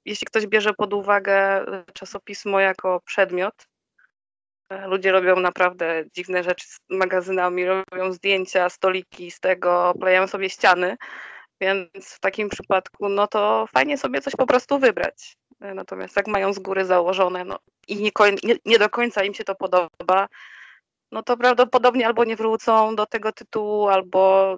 jeśli 0.05 0.26
ktoś 0.26 0.47
bierze 0.47 0.75
pod 0.75 0.95
uwagę 0.95 1.64
czasopismo 1.93 2.61
jako 2.61 3.00
przedmiot, 3.05 3.55
y, 3.62 3.70
ludzie 4.87 5.12
robią 5.12 5.37
naprawdę 5.37 6.05
dziwne 6.15 6.43
rzeczy 6.43 6.67
z 6.69 6.79
magazynami, 6.91 7.65
robią 7.67 8.12
zdjęcia, 8.12 8.69
stoliki 8.69 9.31
z 9.31 9.41
tego, 9.41 9.95
klejają 10.00 10.27
sobie 10.27 10.50
ściany, 10.50 10.97
więc 11.61 12.15
w 12.15 12.21
takim 12.21 12.49
przypadku, 12.49 13.09
no 13.09 13.27
to 13.27 13.67
fajnie 13.75 13.99
sobie 13.99 14.21
coś 14.21 14.37
po 14.37 14.47
prostu 14.47 14.79
wybrać. 14.79 15.37
Natomiast 15.61 16.17
jak 16.17 16.27
mają 16.27 16.53
z 16.53 16.59
góry 16.59 16.85
założone 16.85 17.45
no, 17.45 17.59
i 17.89 17.97
nie, 17.97 18.11
nie, 18.43 18.57
nie 18.65 18.79
do 18.79 18.91
końca 18.91 19.25
im 19.25 19.35
się 19.35 19.45
to 19.45 19.55
podoba, 19.55 20.29
no 21.12 21.23
to 21.23 21.37
prawdopodobnie 21.37 22.07
albo 22.07 22.25
nie 22.25 22.37
wrócą 22.37 22.97
do 22.97 23.07
tego 23.07 23.33
tytułu, 23.33 23.89
albo, 23.89 24.57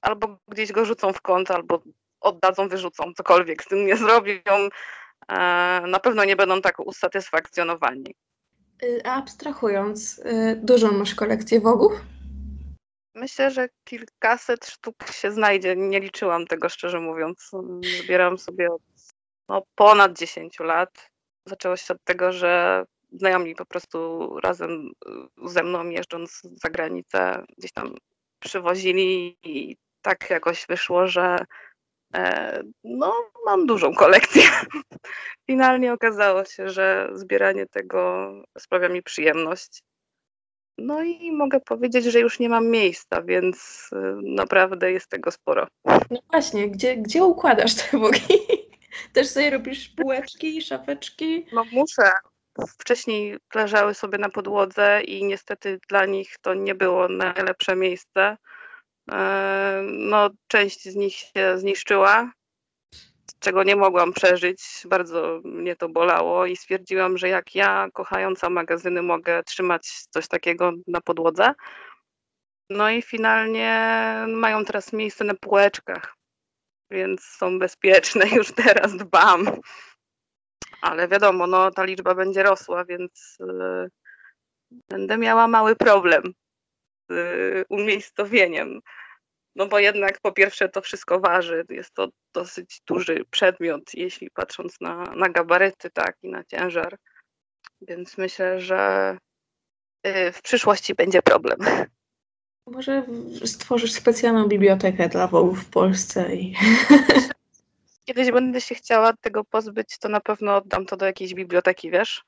albo 0.00 0.36
gdzieś 0.48 0.72
go 0.72 0.84
rzucą 0.84 1.12
w 1.12 1.20
kąt, 1.20 1.50
albo 1.50 1.82
oddadzą, 2.20 2.68
wyrzucą, 2.68 3.12
cokolwiek 3.16 3.62
z 3.62 3.66
tym 3.66 3.86
nie 3.86 3.96
zrobią. 3.96 4.68
E, 5.28 5.36
na 5.86 6.00
pewno 6.00 6.24
nie 6.24 6.36
będą 6.36 6.60
tak 6.60 6.80
usatysfakcjonowani. 6.80 8.14
Y, 8.82 9.02
abstrahując, 9.04 10.18
y, 10.18 10.60
dużą 10.62 10.92
masz 10.92 11.14
kolekcję 11.14 11.60
wogów? 11.60 11.92
Myślę, 13.14 13.50
że 13.50 13.68
kilkaset 13.84 14.66
sztuk 14.66 14.94
się 15.12 15.32
znajdzie. 15.32 15.76
Nie 15.76 16.00
liczyłam 16.00 16.46
tego, 16.46 16.68
szczerze 16.68 17.00
mówiąc. 17.00 17.50
Zbieram 18.04 18.38
sobie 18.38 18.72
od 18.72 18.82
no, 19.48 19.62
ponad 19.74 20.18
10 20.18 20.60
lat. 20.60 21.10
Zaczęło 21.46 21.76
się 21.76 21.94
od 21.94 22.04
tego, 22.04 22.32
że 22.32 22.84
znajomi 23.12 23.54
po 23.54 23.66
prostu 23.66 24.28
razem 24.40 24.90
y, 25.44 25.50
ze 25.50 25.62
mną 25.62 25.88
jeżdżąc 25.88 26.40
za 26.42 26.70
granicę 26.70 27.44
gdzieś 27.58 27.72
tam 27.72 27.94
przywozili 28.38 29.36
i 29.42 29.76
tak 30.02 30.30
jakoś 30.30 30.66
wyszło, 30.66 31.06
że 31.06 31.36
no, 32.84 33.14
mam 33.46 33.66
dużą 33.66 33.94
kolekcję. 33.94 34.42
Finalnie 35.50 35.92
okazało 35.92 36.44
się, 36.44 36.68
że 36.68 37.08
zbieranie 37.12 37.66
tego 37.66 38.32
sprawia 38.58 38.88
mi 38.88 39.02
przyjemność. 39.02 39.82
No 40.78 41.02
i 41.02 41.32
mogę 41.32 41.60
powiedzieć, 41.60 42.04
że 42.04 42.20
już 42.20 42.38
nie 42.38 42.48
mam 42.48 42.66
miejsca, 42.66 43.22
więc 43.22 43.88
y, 43.92 43.96
naprawdę 44.22 44.92
jest 44.92 45.08
tego 45.08 45.30
sporo. 45.30 45.66
No 45.84 46.18
właśnie, 46.30 46.70
gdzie, 46.70 46.96
gdzie 46.96 47.24
układasz 47.24 47.74
te 47.74 47.98
bogi? 47.98 48.38
Też 49.12 49.28
sobie 49.28 49.50
robisz 49.50 49.88
półeczki, 49.88 50.62
szafeczki? 50.62 51.46
No 51.52 51.64
muszę, 51.72 52.12
wcześniej 52.78 53.38
leżały 53.54 53.94
sobie 53.94 54.18
na 54.18 54.28
podłodze 54.28 55.02
i 55.02 55.24
niestety 55.24 55.78
dla 55.88 56.06
nich 56.06 56.34
to 56.42 56.54
nie 56.54 56.74
było 56.74 57.08
najlepsze 57.08 57.76
miejsce. 57.76 58.36
E, 59.12 59.82
no, 59.84 60.30
część 60.46 60.84
z 60.84 60.96
nich 60.96 61.14
się 61.14 61.58
zniszczyła, 61.58 62.32
czego 63.38 63.62
nie 63.62 63.76
mogłam 63.76 64.12
przeżyć. 64.12 64.62
Bardzo 64.84 65.40
mnie 65.44 65.76
to 65.76 65.88
bolało 65.88 66.46
i 66.46 66.56
stwierdziłam, 66.56 67.18
że 67.18 67.28
jak 67.28 67.54
ja, 67.54 67.88
kochająca 67.92 68.50
magazyny, 68.50 69.02
mogę 69.02 69.42
trzymać 69.42 69.88
coś 70.10 70.28
takiego 70.28 70.72
na 70.86 71.00
podłodze. 71.00 71.54
No 72.70 72.90
i 72.90 73.02
finalnie 73.02 73.90
mają 74.28 74.64
teraz 74.64 74.92
miejsce 74.92 75.24
na 75.24 75.34
półeczkach, 75.34 76.16
więc 76.90 77.22
są 77.22 77.58
bezpieczne. 77.58 78.28
Już 78.36 78.52
teraz 78.52 78.96
dbam 78.96 79.46
ale 80.84 81.08
wiadomo, 81.08 81.46
no, 81.46 81.70
ta 81.70 81.84
liczba 81.84 82.14
będzie 82.14 82.42
rosła, 82.42 82.84
więc 82.84 83.38
y, 83.40 83.90
będę 84.88 85.18
miała 85.18 85.48
mały 85.48 85.76
problem 85.76 86.22
umiejscowieniem. 87.68 88.80
No 89.56 89.66
bo 89.66 89.78
jednak 89.78 90.20
po 90.20 90.32
pierwsze 90.32 90.68
to 90.68 90.80
wszystko 90.80 91.20
waży, 91.20 91.64
jest 91.70 91.94
to 91.94 92.08
dosyć 92.34 92.82
duży 92.86 93.24
przedmiot, 93.30 93.94
jeśli 93.94 94.30
patrząc 94.30 94.80
na, 94.80 95.04
na 95.04 95.28
gabaryty, 95.28 95.90
tak, 95.90 96.16
i 96.22 96.30
na 96.30 96.44
ciężar. 96.44 96.98
Więc 97.80 98.18
myślę, 98.18 98.60
że 98.60 99.18
y, 100.06 100.32
w 100.32 100.42
przyszłości 100.42 100.94
będzie 100.94 101.22
problem. 101.22 101.58
Może 102.66 103.06
stworzysz 103.44 103.92
specjalną 103.92 104.48
bibliotekę 104.48 105.08
dla 105.08 105.26
wołów 105.26 105.64
w 105.64 105.70
Polsce 105.70 106.36
i 106.36 106.54
kiedyś 108.06 108.30
będę 108.30 108.60
się 108.60 108.74
chciała 108.74 109.12
tego 109.12 109.44
pozbyć, 109.44 109.98
to 109.98 110.08
na 110.08 110.20
pewno 110.20 110.56
oddam 110.56 110.86
to 110.86 110.96
do 110.96 111.06
jakiejś 111.06 111.34
biblioteki, 111.34 111.90
wiesz? 111.90 112.24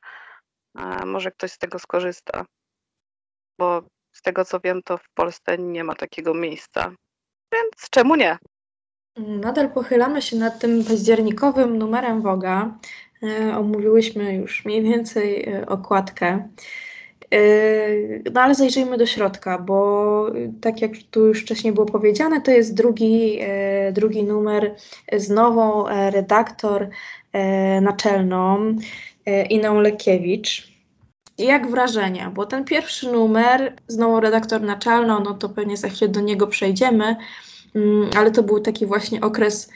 A 0.74 1.06
może 1.06 1.30
ktoś 1.30 1.52
z 1.52 1.58
tego 1.58 1.78
skorzysta. 1.78 2.46
Bo 3.58 3.82
z 4.16 4.22
tego 4.22 4.44
co 4.44 4.60
wiem, 4.60 4.82
to 4.82 4.98
w 4.98 5.08
Polsce 5.14 5.58
nie 5.58 5.84
ma 5.84 5.94
takiego 5.94 6.34
miejsca. 6.34 6.92
Więc 7.52 7.90
czemu 7.90 8.16
nie? 8.16 8.38
Nadal 9.16 9.70
pochylamy 9.70 10.22
się 10.22 10.36
nad 10.36 10.58
tym 10.58 10.84
październikowym 10.84 11.78
numerem 11.78 12.22
Woga. 12.22 12.78
E, 13.22 13.56
omówiłyśmy 13.58 14.34
już 14.34 14.64
mniej 14.64 14.82
więcej 14.82 15.48
e, 15.48 15.66
okładkę. 15.66 16.48
Yy, 17.30 18.22
no 18.34 18.40
ale 18.40 18.54
zajrzyjmy 18.54 18.98
do 18.98 19.06
środka, 19.06 19.58
bo 19.58 20.30
tak 20.60 20.82
jak 20.82 20.92
tu 21.10 21.26
już 21.26 21.42
wcześniej 21.42 21.72
było 21.72 21.86
powiedziane, 21.86 22.40
to 22.40 22.50
jest 22.50 22.74
drugi, 22.74 23.40
drugi 23.92 24.24
numer 24.24 24.74
z 25.12 25.30
nową 25.30 25.88
e, 25.88 26.10
redaktor 26.10 26.88
e, 27.32 27.80
naczelną 27.80 28.76
e, 29.26 29.46
Iną 29.46 29.80
Lekiewicz. 29.80 30.75
Jak 31.38 31.70
wrażenia? 31.70 32.30
Bo 32.30 32.46
ten 32.46 32.64
pierwszy 32.64 33.12
numer 33.12 33.76
z 33.88 33.96
nową 33.96 34.20
redaktor 34.20 34.62
naczelną, 34.62 35.20
no 35.20 35.34
to 35.34 35.48
pewnie 35.48 35.76
za 35.76 35.88
chwilę 35.88 36.08
do 36.10 36.20
niego 36.20 36.46
przejdziemy, 36.46 37.16
mm, 37.74 38.10
ale 38.16 38.30
to 38.30 38.42
był 38.42 38.60
taki 38.60 38.86
właśnie 38.86 39.20
okres 39.20 39.72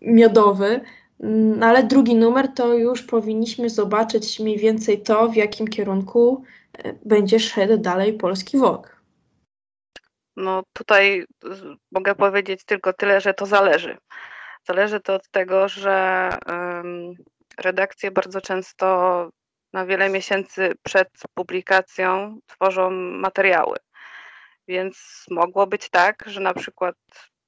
miodowy, 0.00 0.80
no 1.20 1.66
ale 1.66 1.84
drugi 1.84 2.14
numer 2.14 2.48
to 2.48 2.74
już 2.74 3.02
powinniśmy 3.02 3.70
zobaczyć 3.70 4.40
mniej 4.40 4.58
więcej 4.58 5.02
to, 5.02 5.28
w 5.28 5.36
jakim 5.36 5.68
kierunku 5.68 6.44
będzie 7.04 7.40
szedł 7.40 7.76
dalej 7.76 8.12
polski 8.12 8.58
WOG. 8.58 9.00
No 10.36 10.62
tutaj 10.72 11.24
mogę 11.92 12.14
powiedzieć 12.14 12.64
tylko 12.64 12.92
tyle, 12.92 13.20
że 13.20 13.34
to 13.34 13.46
zależy. 13.46 13.98
Zależy 14.68 15.00
to 15.00 15.14
od 15.14 15.30
tego, 15.30 15.68
że 15.68 16.30
redakcje 17.58 18.10
bardzo 18.10 18.40
często 18.40 19.28
na 19.72 19.86
wiele 19.86 20.08
miesięcy 20.08 20.72
przed 20.82 21.08
publikacją 21.34 22.38
tworzą 22.46 22.90
materiały. 22.90 23.76
Więc 24.68 25.24
mogło 25.30 25.66
być 25.66 25.90
tak, 25.90 26.24
że 26.26 26.40
na 26.40 26.54
przykład 26.54 26.96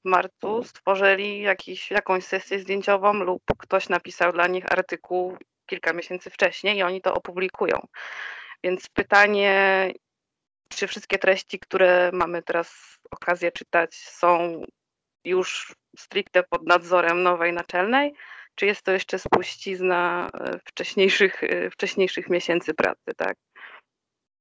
w 0.05 0.09
marcu 0.09 0.65
stworzyli 0.65 1.41
jakiś, 1.41 1.91
jakąś 1.91 2.25
sesję 2.25 2.59
zdjęciową 2.59 3.13
lub 3.13 3.43
ktoś 3.59 3.89
napisał 3.89 4.33
dla 4.33 4.47
nich 4.47 4.73
artykuł 4.73 5.37
kilka 5.67 5.93
miesięcy 5.93 6.31
wcześniej 6.31 6.77
i 6.77 6.83
oni 6.83 7.01
to 7.01 7.15
opublikują. 7.15 7.87
Więc 8.65 8.89
pytanie, 8.89 9.91
czy 10.69 10.87
wszystkie 10.87 11.19
treści, 11.19 11.59
które 11.59 12.11
mamy 12.13 12.43
teraz 12.43 12.99
okazję 13.11 13.53
czytać, 13.53 13.95
są 13.95 14.63
już 15.25 15.75
stricte 15.99 16.43
pod 16.43 16.67
nadzorem 16.67 17.23
nowej 17.23 17.53
naczelnej, 17.53 18.15
czy 18.55 18.67
jest 18.67 18.83
to 18.83 18.93
jeszcze 18.93 19.19
spuścizna 19.19 20.31
e, 20.35 20.59
wcześniejszych, 20.65 21.45
e, 21.45 21.71
wcześniejszych 21.71 22.31
miesięcy 22.31 22.75
pracy, 22.75 23.13
tak? 23.17 23.37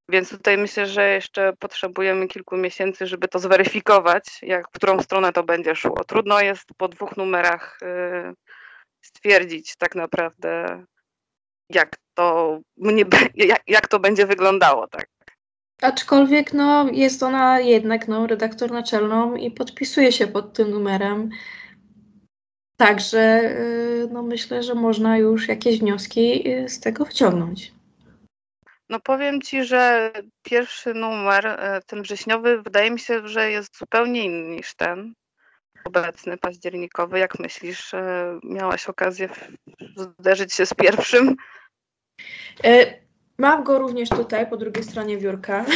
Więc 0.10 0.30
tutaj 0.30 0.58
myślę, 0.58 0.86
że 0.86 1.10
jeszcze 1.10 1.53
potrzebujemy 1.60 2.27
kilku 2.27 2.58
miesięcy, 2.58 3.08
żeby 3.08 3.27
to 3.27 3.39
zweryfikować, 3.39 4.24
jak, 4.41 4.68
w 4.68 4.72
którą 4.72 5.01
stronę 5.01 5.34
to 5.34 5.44
będzie 5.44 5.75
szło. 5.75 6.03
Trudno 6.03 6.41
jest 6.41 6.65
po 6.77 6.88
dwóch 6.88 7.18
numerach 7.18 7.80
y, 7.84 8.34
stwierdzić 9.01 9.75
tak 9.75 9.96
naprawdę, 9.96 10.84
jak 11.70 11.98
to, 12.13 12.60
mnie, 12.77 13.03
jak, 13.36 13.62
jak 13.68 13.88
to 13.88 14.00
będzie 14.00 14.25
wyglądało. 14.25 14.88
Tak. 14.88 15.08
Aczkolwiek 15.82 16.53
no, 16.53 16.88
jest 16.91 17.24
ona 17.24 17.60
jednak 17.60 18.08
no, 18.08 18.27
redaktor 18.27 18.72
naczelną 18.72 19.36
i 19.36 19.51
podpisuje 19.51 20.12
się 20.12 20.27
pod 20.27 20.53
tym 20.53 20.72
numerem. 20.72 21.30
Także 22.82 23.42
y, 23.42 24.08
no, 24.12 24.24
myślę, 24.24 24.64
że 24.64 24.76
można 24.76 25.18
już 25.18 25.48
jakieś 25.48 25.80
wnioski 25.80 26.50
y, 26.50 26.70
z 26.70 26.80
tego 26.80 27.06
wciągnąć. 27.06 27.74
No 28.90 29.00
powiem 29.00 29.42
Ci, 29.42 29.64
że 29.64 30.12
pierwszy 30.44 30.94
numer, 30.94 31.48
e, 31.48 31.82
ten 31.88 32.02
wrześniowy, 32.02 32.62
wydaje 32.62 32.92
mi 32.92 33.00
się, 33.00 33.28
że 33.28 33.52
jest 33.52 33.78
zupełnie 33.78 34.26
inny 34.26 34.56
niż 34.56 34.76
ten 34.76 35.14
obecny, 35.86 36.38
październikowy. 36.38 37.20
Jak 37.20 37.40
myślisz, 37.40 37.92
miałaś 38.44 38.88
okazję 38.88 39.30
zderzyć 39.96 40.54
się 40.54 40.66
z 40.66 40.74
pierwszym? 40.74 41.36
Mam 43.38 43.64
go 43.64 43.80
również 43.80 44.10
tutaj, 44.10 44.50
po 44.50 44.58
drugiej 44.58 44.84
stronie 44.84 45.18
biurka. 45.18 45.66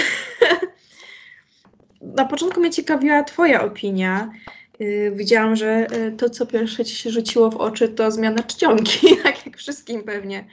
na 2.17 2.25
początku 2.25 2.59
mnie 2.59 2.71
ciekawiła 2.71 3.23
Twoja 3.23 3.63
opinia. 3.63 4.31
Yy, 4.79 5.11
widziałam, 5.11 5.55
że 5.55 5.87
yy, 5.91 6.11
to, 6.11 6.29
co 6.29 6.45
pierwsze 6.45 6.85
Ci 6.85 6.95
się 6.95 7.09
rzuciło 7.09 7.49
w 7.49 7.55
oczy, 7.55 7.89
to 7.89 8.11
zmiana 8.11 8.43
czcionki, 8.43 9.17
tak 9.23 9.45
jak 9.45 9.57
wszystkim 9.57 10.03
pewnie. 10.03 10.47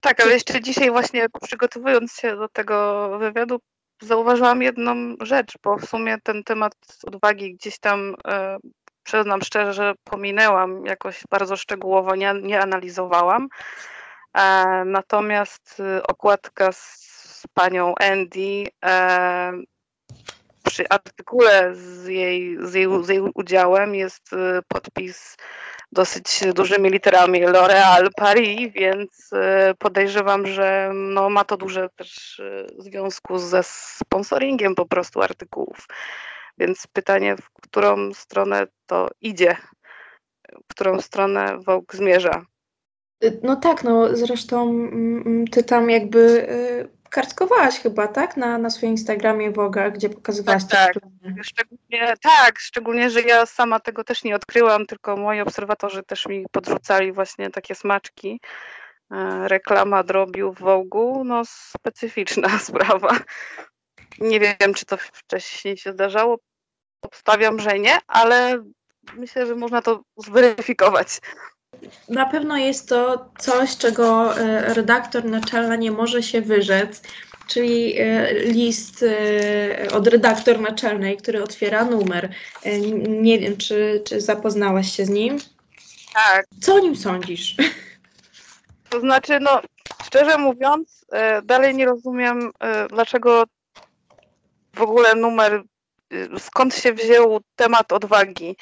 Tak, 0.00 0.20
ale 0.20 0.34
jeszcze 0.34 0.60
dzisiaj 0.60 0.90
właśnie 0.90 1.26
przygotowując 1.42 2.12
się 2.12 2.36
do 2.36 2.48
tego 2.48 3.08
wywiadu, 3.18 3.60
zauważyłam 4.02 4.62
jedną 4.62 4.94
rzecz, 5.20 5.52
bo 5.62 5.76
w 5.76 5.84
sumie 5.86 6.16
ten 6.22 6.44
temat 6.44 6.72
odwagi 7.06 7.54
gdzieś 7.54 7.78
tam, 7.78 8.14
e, 8.28 8.58
przyznam 9.02 9.42
szczerze, 9.42 9.72
że 9.72 9.94
pominęłam 10.04 10.86
jakoś 10.86 11.22
bardzo 11.30 11.56
szczegółowo, 11.56 12.16
nie, 12.16 12.34
nie 12.42 12.60
analizowałam. 12.60 13.48
E, 14.34 14.84
natomiast 14.84 15.80
y, 15.80 16.02
okładka 16.02 16.72
z 16.72 17.42
panią 17.54 17.94
Andy 17.94 18.64
e, 18.84 19.52
przy 20.76 20.88
artykule 20.88 21.74
z 21.74 22.06
jej, 22.06 22.56
z 22.60 22.74
jej, 22.74 22.86
z 23.04 23.08
jej 23.08 23.20
udziałem 23.34 23.94
jest 23.94 24.32
y, 24.32 24.36
podpis 24.68 25.36
dosyć 25.92 26.40
dużymi 26.54 26.90
literami 26.90 27.40
L'Oréal 27.40 28.08
Paris, 28.16 28.72
więc 28.72 29.32
y, 29.32 29.74
podejrzewam, 29.78 30.46
że 30.46 30.90
no, 30.94 31.30
ma 31.30 31.44
to 31.44 31.56
duże 31.56 31.88
też 31.96 32.38
y, 32.38 32.66
związku 32.78 33.38
ze 33.38 33.60
sponsoringiem 33.62 34.74
po 34.74 34.86
prostu 34.86 35.22
artykułów. 35.22 35.86
Więc 36.58 36.86
pytanie, 36.92 37.36
w 37.36 37.50
którą 37.50 38.14
stronę 38.14 38.66
to 38.86 39.08
idzie, 39.20 39.56
w 40.64 40.74
którą 40.74 41.00
stronę 41.00 41.58
Vogue 41.58 41.92
zmierza. 41.92 42.42
No 43.42 43.56
tak, 43.56 43.84
no 43.84 44.16
zresztą 44.16 44.62
mm, 44.70 45.22
mm, 45.26 45.46
ty 45.46 45.62
tam 45.62 45.90
jakby 45.90 46.46
kartkowałaś 47.10 47.80
chyba, 47.80 48.08
tak? 48.08 48.36
Na, 48.36 48.58
na 48.58 48.70
swoim 48.70 48.92
Instagramie 48.92 49.50
Woga, 49.50 49.90
gdzie 49.90 50.08
pokazywałaś 50.08 50.64
tak, 50.64 50.94
tak. 50.94 51.04
Szczególnie, 51.42 52.14
tak, 52.22 52.58
szczególnie, 52.58 53.10
że 53.10 53.22
ja 53.22 53.46
sama 53.46 53.80
tego 53.80 54.04
też 54.04 54.24
nie 54.24 54.36
odkryłam, 54.36 54.86
tylko 54.86 55.16
moi 55.16 55.40
obserwatorzy 55.40 56.02
też 56.02 56.26
mi 56.26 56.46
podrzucali 56.52 57.12
właśnie 57.12 57.50
takie 57.50 57.74
smaczki. 57.74 58.40
E, 59.10 59.48
reklama 59.48 60.02
drobiu 60.02 60.52
w 60.52 60.58
Wogu, 60.58 61.22
no 61.24 61.42
specyficzna 61.44 62.58
sprawa. 62.68 63.18
Nie 64.18 64.40
wiem, 64.40 64.74
czy 64.74 64.86
to 64.86 64.96
wcześniej 64.96 65.76
się 65.76 65.92
zdarzało. 65.92 66.38
Obstawiam, 67.02 67.60
że 67.60 67.78
nie, 67.78 67.98
ale 68.06 68.62
myślę, 69.14 69.46
że 69.46 69.54
można 69.54 69.82
to 69.82 70.02
zweryfikować. 70.16 71.20
Na 72.08 72.26
pewno 72.26 72.56
jest 72.56 72.88
to 72.88 73.30
coś, 73.38 73.76
czego 73.76 74.38
e, 74.38 74.74
redaktor 74.74 75.24
naczelna 75.24 75.76
nie 75.76 75.90
może 75.90 76.22
się 76.22 76.40
wyrzec, 76.40 77.02
czyli 77.48 77.98
e, 77.98 78.34
list 78.34 79.02
e, 79.02 79.90
od 79.92 80.06
redaktor 80.06 80.60
naczelnej, 80.60 81.16
który 81.16 81.42
otwiera 81.42 81.84
numer. 81.84 82.28
Nie 83.08 83.38
wiem, 83.38 83.56
czy, 83.56 84.02
czy 84.06 84.20
zapoznałaś 84.20 84.96
się 84.96 85.04
z 85.04 85.08
nim? 85.08 85.38
Tak. 86.14 86.46
Co 86.60 86.74
o 86.74 86.78
nim 86.78 86.96
sądzisz? 86.96 87.56
To 88.90 89.00
znaczy, 89.00 89.40
no, 89.40 89.60
szczerze 90.04 90.38
mówiąc, 90.38 91.06
dalej 91.44 91.74
nie 91.74 91.86
rozumiem, 91.86 92.50
dlaczego 92.90 93.44
w 94.74 94.80
ogóle 94.80 95.14
numer, 95.14 95.62
skąd 96.38 96.74
się 96.74 96.92
wziął 96.92 97.40
temat 97.56 97.92
odwagi. 97.92 98.56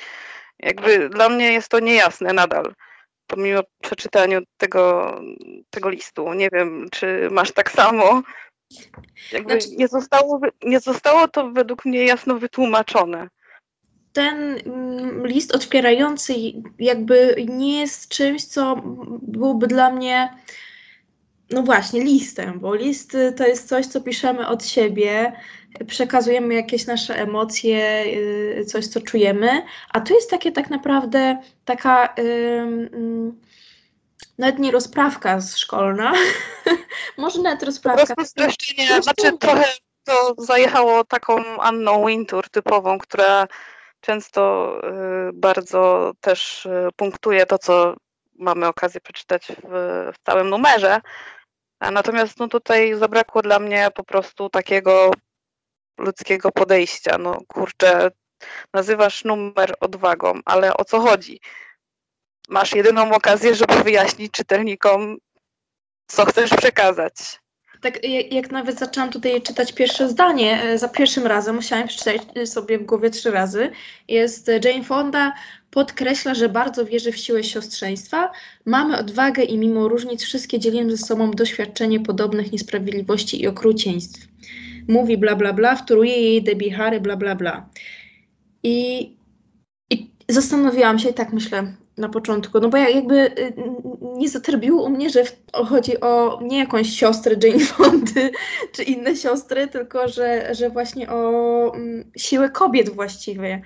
Jakby 0.59 1.09
dla 1.09 1.29
mnie 1.29 1.53
jest 1.53 1.68
to 1.68 1.81
niejasne 1.81 2.33
nadal 2.33 2.74
pomimo 3.26 3.60
przeczytania 3.82 4.40
tego, 4.56 5.14
tego 5.70 5.88
listu. 5.88 6.32
Nie 6.32 6.48
wiem, 6.52 6.88
czy 6.92 7.28
masz 7.30 7.52
tak 7.52 7.70
samo. 7.70 8.22
Znaczy... 9.30 9.68
nie, 9.76 9.88
zostało, 9.88 10.40
nie 10.62 10.80
zostało 10.80 11.28
to 11.28 11.50
według 11.50 11.84
mnie 11.84 12.04
jasno 12.04 12.34
wytłumaczone. 12.38 13.28
Ten 14.12 14.60
mm, 14.66 15.26
list 15.26 15.54
otwierający 15.54 16.34
jakby 16.78 17.37
nie 17.48 17.80
jest 17.80 18.08
czymś, 18.08 18.44
co 18.44 18.76
byłoby 19.22 19.66
dla 19.66 19.90
mnie 19.90 20.28
no 21.50 21.62
właśnie, 21.62 22.04
listem, 22.04 22.61
bo 22.61 22.74
list 22.74 23.16
to 23.37 23.46
jest 23.46 23.68
coś, 23.68 23.87
co 23.87 24.00
piszemy 24.00 24.48
od 24.48 24.66
siebie, 24.66 25.33
przekazujemy 25.87 26.54
jakieś 26.54 26.87
nasze 26.87 27.16
emocje, 27.16 28.04
y, 28.59 28.64
coś, 28.64 28.87
co 28.87 29.00
czujemy, 29.00 29.62
a 29.92 30.00
to 30.00 30.14
jest 30.14 30.30
takie 30.30 30.52
tak 30.52 30.70
naprawdę 30.70 31.38
taka 31.64 32.14
um, 32.18 33.40
nawet 34.38 34.59
nie 34.59 34.70
rozprawka 34.70 35.40
szkolna, 35.40 36.12
może 37.18 37.42
nawet 37.42 37.62
rozprawka. 37.62 38.24
Streszczenie, 38.24 39.02
znaczy 39.02 39.38
trochę 39.38 39.64
to 40.04 40.35
zajechało 40.38 41.04
taką 41.04 41.61
Anną 41.61 42.07
Wintour 42.07 42.48
typową, 42.50 42.98
która 42.98 43.46
często 44.00 44.72
y, 45.28 45.33
bardzo 45.33 46.12
też 46.20 46.66
y, 46.66 46.88
punktuje 46.96 47.46
to, 47.46 47.59
co 47.59 47.94
mamy 48.38 48.66
okazję 48.66 49.01
przeczytać 49.01 49.47
w, 49.47 50.12
w 50.14 50.16
całym 50.27 50.51
numerze. 50.51 51.01
Natomiast 51.81 52.38
no, 52.38 52.49
tutaj 52.49 52.94
zabrakło 52.94 53.42
dla 53.42 53.59
mnie 53.59 53.88
po 53.94 54.05
prostu 54.05 54.51
takiego 54.51 55.11
ludzkiego 55.99 56.51
podejścia. 56.53 57.18
No 57.18 57.38
kurczę, 57.49 58.11
nazywasz 58.73 59.25
numer 59.25 59.75
odwagą, 59.81 60.40
ale 60.44 60.77
o 60.77 60.85
co 60.85 61.01
chodzi? 61.01 61.40
Masz 62.49 62.75
jedyną 62.75 63.12
okazję, 63.12 63.55
żeby 63.55 63.75
wyjaśnić 63.75 64.33
czytelnikom, 64.33 65.16
co 66.07 66.25
chcesz 66.25 66.51
przekazać. 66.51 67.14
Tak, 67.81 67.99
jak 68.31 68.51
nawet 68.51 68.79
zaczęłam 68.79 69.11
tutaj 69.11 69.42
czytać 69.42 69.73
pierwsze 69.73 70.09
zdanie, 70.09 70.62
e, 70.62 70.79
za 70.79 70.88
pierwszym 70.88 71.27
razem, 71.27 71.55
musiałam 71.55 71.88
przeczytać 71.88 72.49
sobie 72.49 72.79
w 72.79 72.85
głowie 72.85 73.11
trzy 73.11 73.31
razy, 73.31 73.70
jest 74.09 74.51
Jane 74.64 74.85
Fonda 74.85 75.33
podkreśla, 75.74 76.34
że 76.34 76.48
bardzo 76.48 76.87
wierzy 76.87 77.12
w 77.12 77.16
siłę 77.16 77.44
siostrzeństwa. 77.44 78.30
Mamy 78.64 78.98
odwagę 78.98 79.42
i 79.42 79.58
mimo 79.58 79.88
różnic 79.88 80.22
wszystkie 80.22 80.58
dzielimy 80.58 80.96
ze 80.96 81.06
sobą 81.06 81.30
doświadczenie 81.30 82.00
podobnych 82.00 82.52
niesprawiedliwości 82.52 83.42
i 83.42 83.46
okrucieństw 83.46 84.28
mówi 84.88 85.18
bla 85.18 85.37
bla 85.37 85.52
bla, 85.52 85.76
wtóruje 85.76 86.22
jej 86.22 86.42
Debbie 86.42 86.72
Harry 86.72 87.00
bla 87.00 87.16
bla 87.16 87.34
bla. 87.34 87.68
I, 88.62 89.02
I 89.90 90.10
zastanawiałam 90.28 90.98
się 90.98 91.12
tak 91.12 91.32
myślę 91.32 91.74
na 91.98 92.08
początku, 92.08 92.60
no 92.60 92.68
bo 92.68 92.76
jakby 92.76 93.14
y, 93.14 93.52
nie 94.02 94.28
zatrbiło 94.28 94.82
u 94.82 94.90
mnie, 94.90 95.10
że 95.10 95.22
chodzi 95.52 96.00
o 96.00 96.40
nie 96.42 96.58
jakąś 96.58 96.90
siostrę 96.90 97.37
Jane 97.42 97.64
Fondy 97.64 98.30
czy 98.74 98.82
inne 98.82 99.16
siostry, 99.16 99.68
tylko 99.68 100.08
że, 100.08 100.54
że 100.54 100.70
właśnie 100.70 101.10
o 101.10 101.72
mm, 101.74 102.10
siłę 102.16 102.50
kobiet 102.50 102.88
właściwie. 102.88 103.62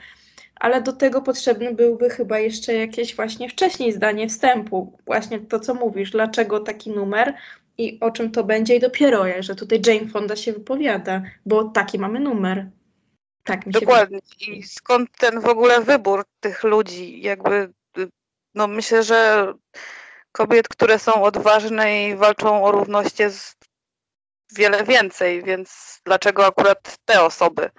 Ale 0.60 0.82
do 0.82 0.92
tego 0.92 1.22
potrzebny 1.22 1.74
byłby 1.74 2.10
chyba 2.10 2.38
jeszcze 2.38 2.74
jakieś 2.74 3.16
właśnie 3.16 3.48
wcześniej 3.48 3.92
zdanie 3.92 4.28
wstępu. 4.28 4.98
Właśnie 5.06 5.40
to, 5.40 5.60
co 5.60 5.74
mówisz, 5.74 6.10
dlaczego 6.10 6.60
taki 6.60 6.90
numer, 6.90 7.34
i 7.78 7.98
o 8.00 8.10
czym 8.10 8.30
to 8.30 8.44
będzie 8.44 8.76
i 8.76 8.80
dopiero, 8.80 9.24
że 9.40 9.54
tutaj 9.54 9.80
Jane 9.86 10.08
Fonda 10.08 10.36
się 10.36 10.52
wypowiada, 10.52 11.22
bo 11.46 11.64
taki 11.64 11.98
mamy 11.98 12.20
numer. 12.20 12.70
Tak 13.44 13.66
mi 13.66 13.72
Dokładnie. 13.72 14.18
I 14.48 14.62
skąd 14.62 15.10
ten 15.18 15.40
w 15.40 15.46
ogóle 15.46 15.80
wybór 15.80 16.24
tych 16.40 16.64
ludzi? 16.64 17.22
Jakby, 17.22 17.72
no 18.54 18.66
myślę, 18.66 19.02
że 19.02 19.52
kobiet, 20.32 20.68
które 20.68 20.98
są 20.98 21.22
odważne 21.22 22.08
i 22.08 22.16
walczą 22.16 22.64
o 22.64 22.72
równość 22.72 23.20
jest 23.20 23.56
wiele 24.56 24.84
więcej, 24.84 25.42
więc 25.42 26.00
dlaczego 26.04 26.46
akurat 26.46 26.96
te 27.04 27.22
osoby? 27.22 27.70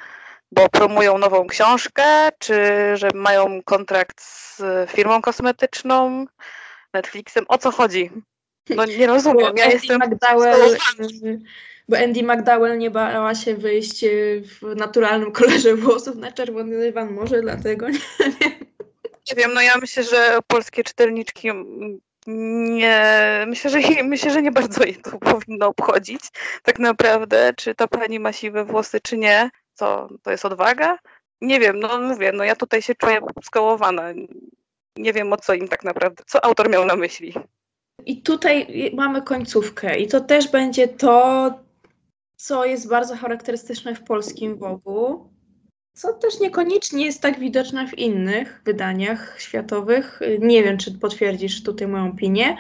Bo 0.52 0.70
promują 0.70 1.18
nową 1.18 1.48
książkę, 1.48 2.30
czy 2.40 2.56
że 2.94 3.10
mają 3.14 3.64
kontrakt 3.66 4.22
z 4.22 4.62
firmą 4.90 5.22
kosmetyczną, 5.22 6.26
Netflixem? 6.94 7.46
O 7.48 7.58
co 7.58 7.72
chodzi? 7.72 8.12
No 8.70 8.86
nie 8.86 9.08
rozumiem, 9.08 9.58
ja 9.58 9.64
Andy 9.64 9.76
jestem... 9.76 10.02
McDowell, 10.02 10.78
bo 11.90 11.98
Andy 11.98 12.24
McDowell 12.24 12.78
nie 12.78 12.92
bała 12.92 13.36
się 13.36 13.56
wyjść 13.56 14.06
w 14.44 14.76
naturalnym 14.76 15.32
kolorze 15.32 15.76
włosów 15.76 16.16
na 16.16 16.32
czerwony 16.32 16.80
dywan, 16.80 17.12
może 17.12 17.42
dlatego, 17.42 17.90
nie 17.90 18.00
wiem. 18.20 18.52
Nie 19.30 19.36
wiem, 19.36 19.54
no 19.54 19.62
ja 19.62 19.78
myślę, 19.78 20.04
że 20.04 20.40
polskie 20.48 20.84
czytelniczki 20.84 21.48
nie, 22.28 23.04
myślę, 23.48 23.70
że 23.70 23.80
myślę, 24.04 24.32
że 24.32 24.42
nie 24.42 24.52
bardzo 24.52 24.84
je 24.84 24.94
to 24.94 25.18
powinno 25.18 25.68
obchodzić 25.68 26.22
tak 26.64 26.80
naprawdę, 26.80 27.54
czy 27.58 27.76
ta 27.76 27.88
pani 27.88 28.20
ma 28.20 28.34
siwe 28.34 28.66
włosy, 28.66 29.00
czy 29.04 29.18
nie. 29.18 29.50
Co, 29.80 30.10
to 30.24 30.32
jest 30.32 30.46
odwaga? 30.46 31.00
Nie 31.42 31.60
wiem, 31.60 31.80
no 31.80 32.00
mówię, 32.00 32.32
no 32.32 32.44
ja 32.44 32.56
tutaj 32.56 32.82
się 32.82 32.96
czuję 32.96 33.20
skołowana. 33.44 34.04
Nie 34.98 35.14
wiem 35.14 35.34
o 35.34 35.38
co 35.38 35.54
im 35.54 35.68
tak 35.68 35.84
naprawdę, 35.84 36.24
co 36.28 36.46
autor 36.46 36.70
miał 36.70 36.86
na 36.86 36.96
myśli. 36.96 37.34
I 38.06 38.22
tutaj 38.22 38.68
mamy 38.96 39.22
końcówkę, 39.22 40.00
i 40.00 40.08
to 40.08 40.22
też 40.22 40.52
będzie 40.52 40.88
to, 40.88 41.52
co 42.38 42.66
jest 42.66 42.90
bardzo 42.90 43.16
charakterystyczne 43.16 43.96
w 43.96 44.04
polskim 44.04 44.58
Wogu, 44.58 45.30
co 45.94 46.14
też 46.14 46.40
niekoniecznie 46.40 47.06
jest 47.06 47.22
tak 47.22 47.40
widoczne 47.40 47.88
w 47.88 47.98
innych 47.98 48.62
wydaniach 48.66 49.42
światowych. 49.42 50.20
Nie 50.40 50.64
wiem, 50.64 50.78
czy 50.78 50.92
potwierdzisz 50.92 51.64
tutaj 51.64 51.88
moją 51.88 52.10
opinię, 52.10 52.58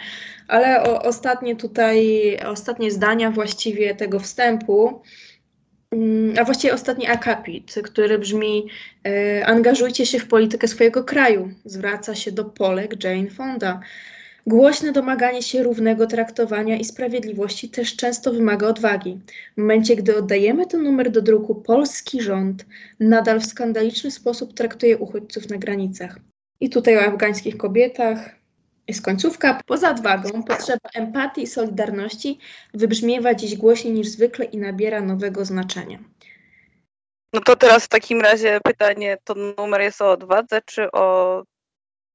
ale 0.48 0.84
o, 0.84 1.02
ostatnie 1.02 1.56
tutaj, 1.56 2.38
ostatnie 2.48 2.92
zdania 2.92 3.32
właściwie 3.32 3.96
tego 3.96 4.20
wstępu 4.20 5.02
a 6.40 6.44
właściwie 6.44 6.74
ostatni 6.74 7.08
akapit, 7.08 7.76
który 7.84 8.20
brzmi 8.20 8.68
e, 9.06 9.46
Angażujcie 9.46 10.06
się 10.06 10.20
w 10.20 10.28
politykę 10.28 10.68
swojego 10.68 11.04
kraju. 11.04 11.50
Zwraca 11.66 12.16
się 12.16 12.32
do 12.32 12.46
Polek 12.46 13.04
Jane 13.04 13.30
Fonda. 13.30 13.80
Głośne 14.48 14.92
domaganie 14.92 15.42
się 15.42 15.64
równego 15.64 16.08
traktowania 16.08 16.78
i 16.78 16.86
sprawiedliwości 16.86 17.70
też 17.70 17.96
często 17.96 18.34
wymaga 18.34 18.68
odwagi. 18.68 19.20
W 19.58 19.62
momencie, 19.62 19.96
gdy 19.96 20.18
oddajemy 20.18 20.66
ten 20.66 20.84
numer 20.84 21.12
do 21.12 21.22
druku, 21.22 21.56
polski 21.56 22.22
rząd 22.22 22.66
nadal 23.00 23.40
w 23.40 23.46
skandaliczny 23.46 24.12
sposób 24.12 24.54
traktuje 24.54 24.98
uchodźców 24.98 25.50
na 25.50 25.58
granicach. 25.58 26.20
I 26.62 26.70
tutaj 26.70 26.98
o 26.98 27.02
afgańskich 27.02 27.58
kobietach, 27.58 28.39
jest 28.90 29.06
końcówka. 29.06 29.62
Poza 29.66 29.92
odwagą 29.92 30.44
potrzeba 30.44 30.90
empatii 30.94 31.42
i 31.42 31.48
solidarności 31.48 32.40
wybrzmiewa 32.74 33.36
dziś 33.36 33.56
głośniej 33.56 33.94
niż 33.94 34.08
zwykle 34.08 34.46
i 34.46 34.58
nabiera 34.58 35.02
nowego 35.02 35.46
znaczenia. 35.46 36.00
No 37.34 37.42
to 37.42 37.56
teraz 37.56 37.86
w 37.86 37.88
takim 37.88 38.22
razie 38.22 38.60
pytanie, 38.64 39.18
to 39.24 39.36
numer 39.58 39.82
jest 39.82 40.02
o 40.02 40.12
odwadze, 40.12 40.62
czy 40.66 40.92
o 40.92 41.44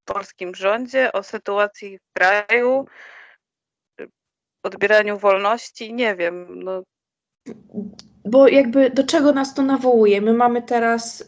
polskim 0.05 0.55
rządzie, 0.55 1.13
o 1.13 1.23
sytuacji 1.23 1.99
w 1.99 2.13
kraju, 2.13 2.87
odbieraniu 4.63 5.19
wolności? 5.19 5.95
Nie 5.95 6.17
wiem. 6.17 6.65
No. 6.65 6.83
Bo 8.25 8.49
jakby 8.49 8.91
do 8.91 9.05
czego 9.05 9.33
nas 9.33 9.55
to 9.55 9.63
nawołuje? 9.63 10.21
My 10.21 10.33
mamy 10.33 10.63
teraz 10.63 11.21
y, 11.21 11.25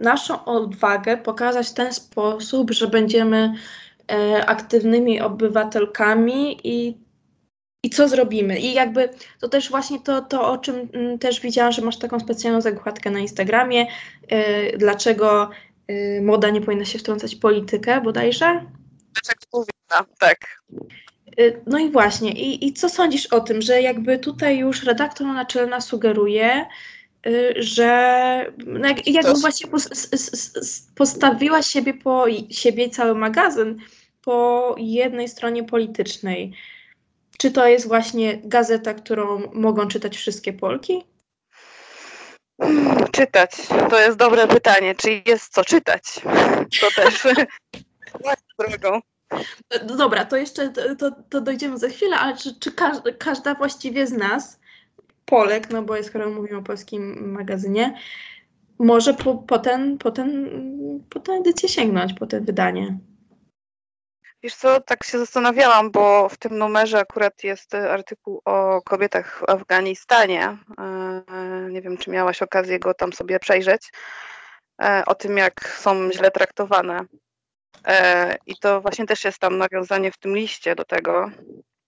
naszą 0.00 0.44
odwagę 0.44 1.16
pokazać 1.16 1.68
w 1.68 1.74
ten 1.74 1.92
sposób, 1.92 2.70
że 2.70 2.88
będziemy 2.88 3.54
aktywnymi 4.46 5.20
obywatelkami 5.20 6.60
i, 6.64 6.98
i 7.82 7.90
co 7.90 8.08
zrobimy. 8.08 8.58
I 8.58 8.74
jakby 8.74 9.08
to 9.40 9.48
też 9.48 9.70
właśnie 9.70 10.00
to, 10.00 10.22
to, 10.22 10.52
o 10.52 10.58
czym 10.58 10.88
mm, 10.92 11.18
też 11.18 11.40
widziałam, 11.40 11.72
że 11.72 11.82
masz 11.82 11.98
taką 11.98 12.20
specjalną 12.20 12.60
zakładkę 12.60 13.10
na 13.10 13.18
Instagramie, 13.18 13.86
e, 14.28 14.76
dlaczego 14.76 15.50
e, 15.88 16.20
moda 16.20 16.50
nie 16.50 16.60
powinna 16.60 16.84
się 16.84 16.98
wtrącać 16.98 17.36
w 17.36 17.40
politykę 17.40 18.00
bodajże? 18.00 18.66
Dlaczego 19.14 19.40
powinna, 19.50 20.14
tak. 20.18 20.62
No 21.66 21.78
i 21.78 21.90
właśnie, 21.90 22.32
i, 22.32 22.66
i 22.66 22.72
co 22.72 22.88
sądzisz 22.88 23.26
o 23.26 23.40
tym, 23.40 23.62
że 23.62 23.82
jakby 23.82 24.18
tutaj 24.18 24.58
już 24.58 24.84
redaktor 24.84 25.26
naczelna 25.26 25.80
sugeruje, 25.80 26.66
że 27.56 28.52
no 28.66 28.88
jak, 28.88 29.06
jakby 29.06 29.34
właśnie 29.34 29.70
postawiła 30.94 31.62
siebie 31.62 31.94
po 31.94 32.24
siebie 32.50 32.90
cały 32.90 33.14
magazyn 33.14 33.78
po 34.22 34.74
jednej 34.78 35.28
stronie 35.28 35.64
politycznej. 35.64 36.52
Czy 37.38 37.50
to 37.50 37.66
jest 37.66 37.88
właśnie 37.88 38.40
gazeta, 38.44 38.94
którą 38.94 39.50
mogą 39.52 39.88
czytać 39.88 40.16
wszystkie 40.16 40.52
Polki? 40.52 41.04
Czytać. 43.12 43.50
To 43.90 44.00
jest 44.00 44.18
dobre 44.18 44.48
pytanie. 44.48 44.94
Czy 44.94 45.22
jest 45.26 45.52
co 45.52 45.64
czytać? 45.64 46.02
To 46.80 47.02
też 47.02 47.22
drogą. 48.58 49.00
No 49.88 49.96
dobra, 49.96 50.24
to 50.24 50.36
jeszcze 50.36 50.72
to, 50.98 51.10
to 51.30 51.40
dojdziemy 51.40 51.78
za 51.78 51.88
chwilę, 51.88 52.16
ale 52.16 52.36
czy, 52.36 52.58
czy 52.60 52.72
każda, 52.72 53.12
każda 53.12 53.54
właściwie 53.54 54.06
z 54.06 54.12
nas, 54.12 54.60
Polek, 55.24 55.70
no 55.70 55.82
bo 55.82 56.02
skoro 56.02 56.30
mówimy 56.30 56.58
o 56.58 56.62
polskim 56.62 57.32
magazynie, 57.32 57.94
może 58.78 59.14
po, 59.14 59.34
po, 59.34 59.58
ten, 59.58 59.98
po, 59.98 60.10
ten, 60.10 60.50
po 61.10 61.20
tę 61.20 61.32
edycję 61.32 61.68
sięgnąć, 61.68 62.14
po 62.14 62.26
to 62.26 62.40
wydanie? 62.40 62.98
Wiesz 64.42 64.54
co, 64.54 64.80
tak 64.80 65.04
się 65.04 65.18
zastanawiałam, 65.18 65.90
bo 65.90 66.28
w 66.28 66.36
tym 66.36 66.58
numerze 66.58 66.98
akurat 66.98 67.44
jest 67.44 67.74
artykuł 67.74 68.42
o 68.44 68.82
kobietach 68.82 69.40
w 69.40 69.50
Afganistanie. 69.50 70.58
E, 70.78 71.22
nie 71.70 71.82
wiem, 71.82 71.96
czy 71.96 72.10
miałaś 72.10 72.42
okazję 72.42 72.78
go 72.78 72.94
tam 72.94 73.12
sobie 73.12 73.38
przejrzeć. 73.38 73.92
E, 74.82 75.02
o 75.06 75.14
tym, 75.14 75.38
jak 75.38 75.68
są 75.68 76.12
źle 76.12 76.30
traktowane. 76.30 77.00
E, 77.86 78.36
I 78.46 78.56
to 78.56 78.80
właśnie 78.80 79.06
też 79.06 79.24
jest 79.24 79.38
tam 79.38 79.58
nawiązanie 79.58 80.12
w 80.12 80.18
tym 80.18 80.36
liście 80.36 80.74
do 80.74 80.84
tego. 80.84 81.30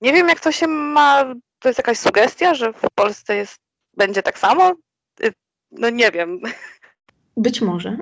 Nie 0.00 0.12
wiem, 0.12 0.28
jak 0.28 0.40
to 0.40 0.52
się 0.52 0.66
ma. 0.66 1.34
To 1.64 1.68
jest 1.68 1.78
jakaś 1.78 1.98
sugestia, 1.98 2.54
że 2.54 2.72
w 2.72 2.86
Polsce 2.94 3.36
jest, 3.36 3.58
będzie 3.96 4.22
tak 4.22 4.38
samo? 4.38 4.72
Y, 5.24 5.32
no 5.70 5.90
nie 5.90 6.10
wiem. 6.10 6.40
Być 7.36 7.60
może. 7.60 7.96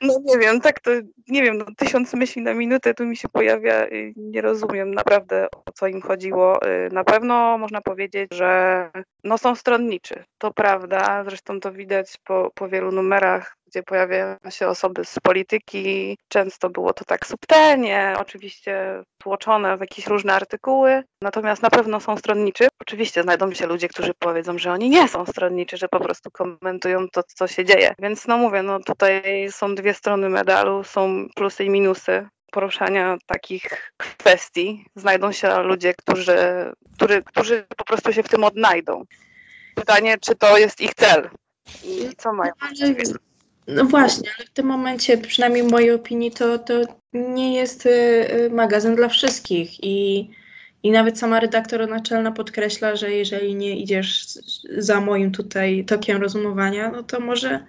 No 0.00 0.14
nie 0.24 0.38
wiem, 0.38 0.60
tak 0.60 0.80
to, 0.80 0.90
nie 1.28 1.42
wiem, 1.42 1.58
no, 1.58 1.64
tysiąc 1.76 2.14
myśli 2.14 2.42
na 2.42 2.54
minutę 2.54 2.94
tu 2.94 3.04
mi 3.04 3.16
się 3.16 3.28
pojawia, 3.28 3.86
nie 4.16 4.40
rozumiem 4.40 4.94
naprawdę 4.94 5.46
o 5.66 5.72
co 5.74 5.86
im 5.86 6.02
chodziło. 6.02 6.66
Y, 6.66 6.88
na 6.92 7.04
pewno 7.04 7.58
można 7.58 7.80
powiedzieć, 7.80 8.34
że 8.34 8.90
no 9.24 9.38
są 9.38 9.54
stronniczy, 9.54 10.24
to 10.38 10.52
prawda, 10.52 11.24
zresztą 11.24 11.60
to 11.60 11.72
widać 11.72 12.16
po, 12.24 12.50
po 12.54 12.68
wielu 12.68 12.92
numerach 12.92 13.56
gdzie 13.72 13.82
pojawiają 13.82 14.36
się 14.50 14.68
osoby 14.68 15.04
z 15.04 15.20
polityki. 15.22 16.18
Często 16.28 16.70
było 16.70 16.92
to 16.92 17.04
tak 17.04 17.26
subtelnie, 17.26 18.14
oczywiście 18.18 19.02
tłoczone 19.18 19.76
w 19.76 19.80
jakieś 19.80 20.06
różne 20.06 20.34
artykuły, 20.34 21.02
natomiast 21.22 21.62
na 21.62 21.70
pewno 21.70 22.00
są 22.00 22.16
stronniczy. 22.16 22.68
Oczywiście 22.80 23.22
znajdą 23.22 23.52
się 23.54 23.66
ludzie, 23.66 23.88
którzy 23.88 24.12
powiedzą, 24.18 24.58
że 24.58 24.72
oni 24.72 24.90
nie 24.90 25.08
są 25.08 25.26
stronniczy, 25.26 25.76
że 25.76 25.88
po 25.88 26.00
prostu 26.00 26.30
komentują 26.30 27.08
to, 27.08 27.22
co 27.22 27.46
się 27.46 27.64
dzieje. 27.64 27.94
Więc 27.98 28.26
no 28.26 28.38
mówię, 28.38 28.62
no 28.62 28.80
tutaj 28.92 29.48
są 29.50 29.74
dwie 29.74 29.94
strony 29.94 30.28
medalu, 30.28 30.84
są 30.84 31.28
plusy 31.34 31.64
i 31.64 31.70
minusy 31.70 32.28
poruszania 32.52 33.16
takich 33.26 33.92
kwestii. 33.96 34.84
Znajdą 34.96 35.32
się 35.32 35.62
ludzie, 35.62 35.94
którzy, 35.94 36.36
którzy, 36.96 37.22
którzy 37.22 37.66
po 37.76 37.84
prostu 37.84 38.12
się 38.12 38.22
w 38.22 38.28
tym 38.28 38.44
odnajdą. 38.44 39.04
Pytanie, 39.74 40.18
czy 40.18 40.34
to 40.34 40.58
jest 40.58 40.80
ich 40.80 40.94
cel 40.94 41.30
i 41.84 42.08
co 42.16 42.32
mają 42.32 42.52
no 43.66 43.84
właśnie, 43.84 44.30
ale 44.38 44.46
w 44.46 44.50
tym 44.50 44.66
momencie, 44.66 45.18
przynajmniej 45.18 45.62
w 45.62 45.70
mojej 45.70 45.90
opinii, 45.90 46.30
to, 46.30 46.58
to 46.58 46.74
nie 47.12 47.54
jest 47.54 47.86
y, 47.86 47.90
y, 47.90 48.50
magazyn 48.50 48.96
dla 48.96 49.08
wszystkich 49.08 49.84
i, 49.84 50.30
i 50.82 50.90
nawet 50.90 51.18
sama 51.18 51.40
redaktor 51.40 51.88
naczelna 51.88 52.32
podkreśla, 52.32 52.96
że 52.96 53.12
jeżeli 53.12 53.54
nie 53.54 53.76
idziesz 53.76 54.26
za 54.78 55.00
moim 55.00 55.32
tutaj 55.32 55.84
tokiem 55.84 56.22
rozumowania, 56.22 56.90
no 56.90 57.02
to 57.02 57.20
może 57.20 57.66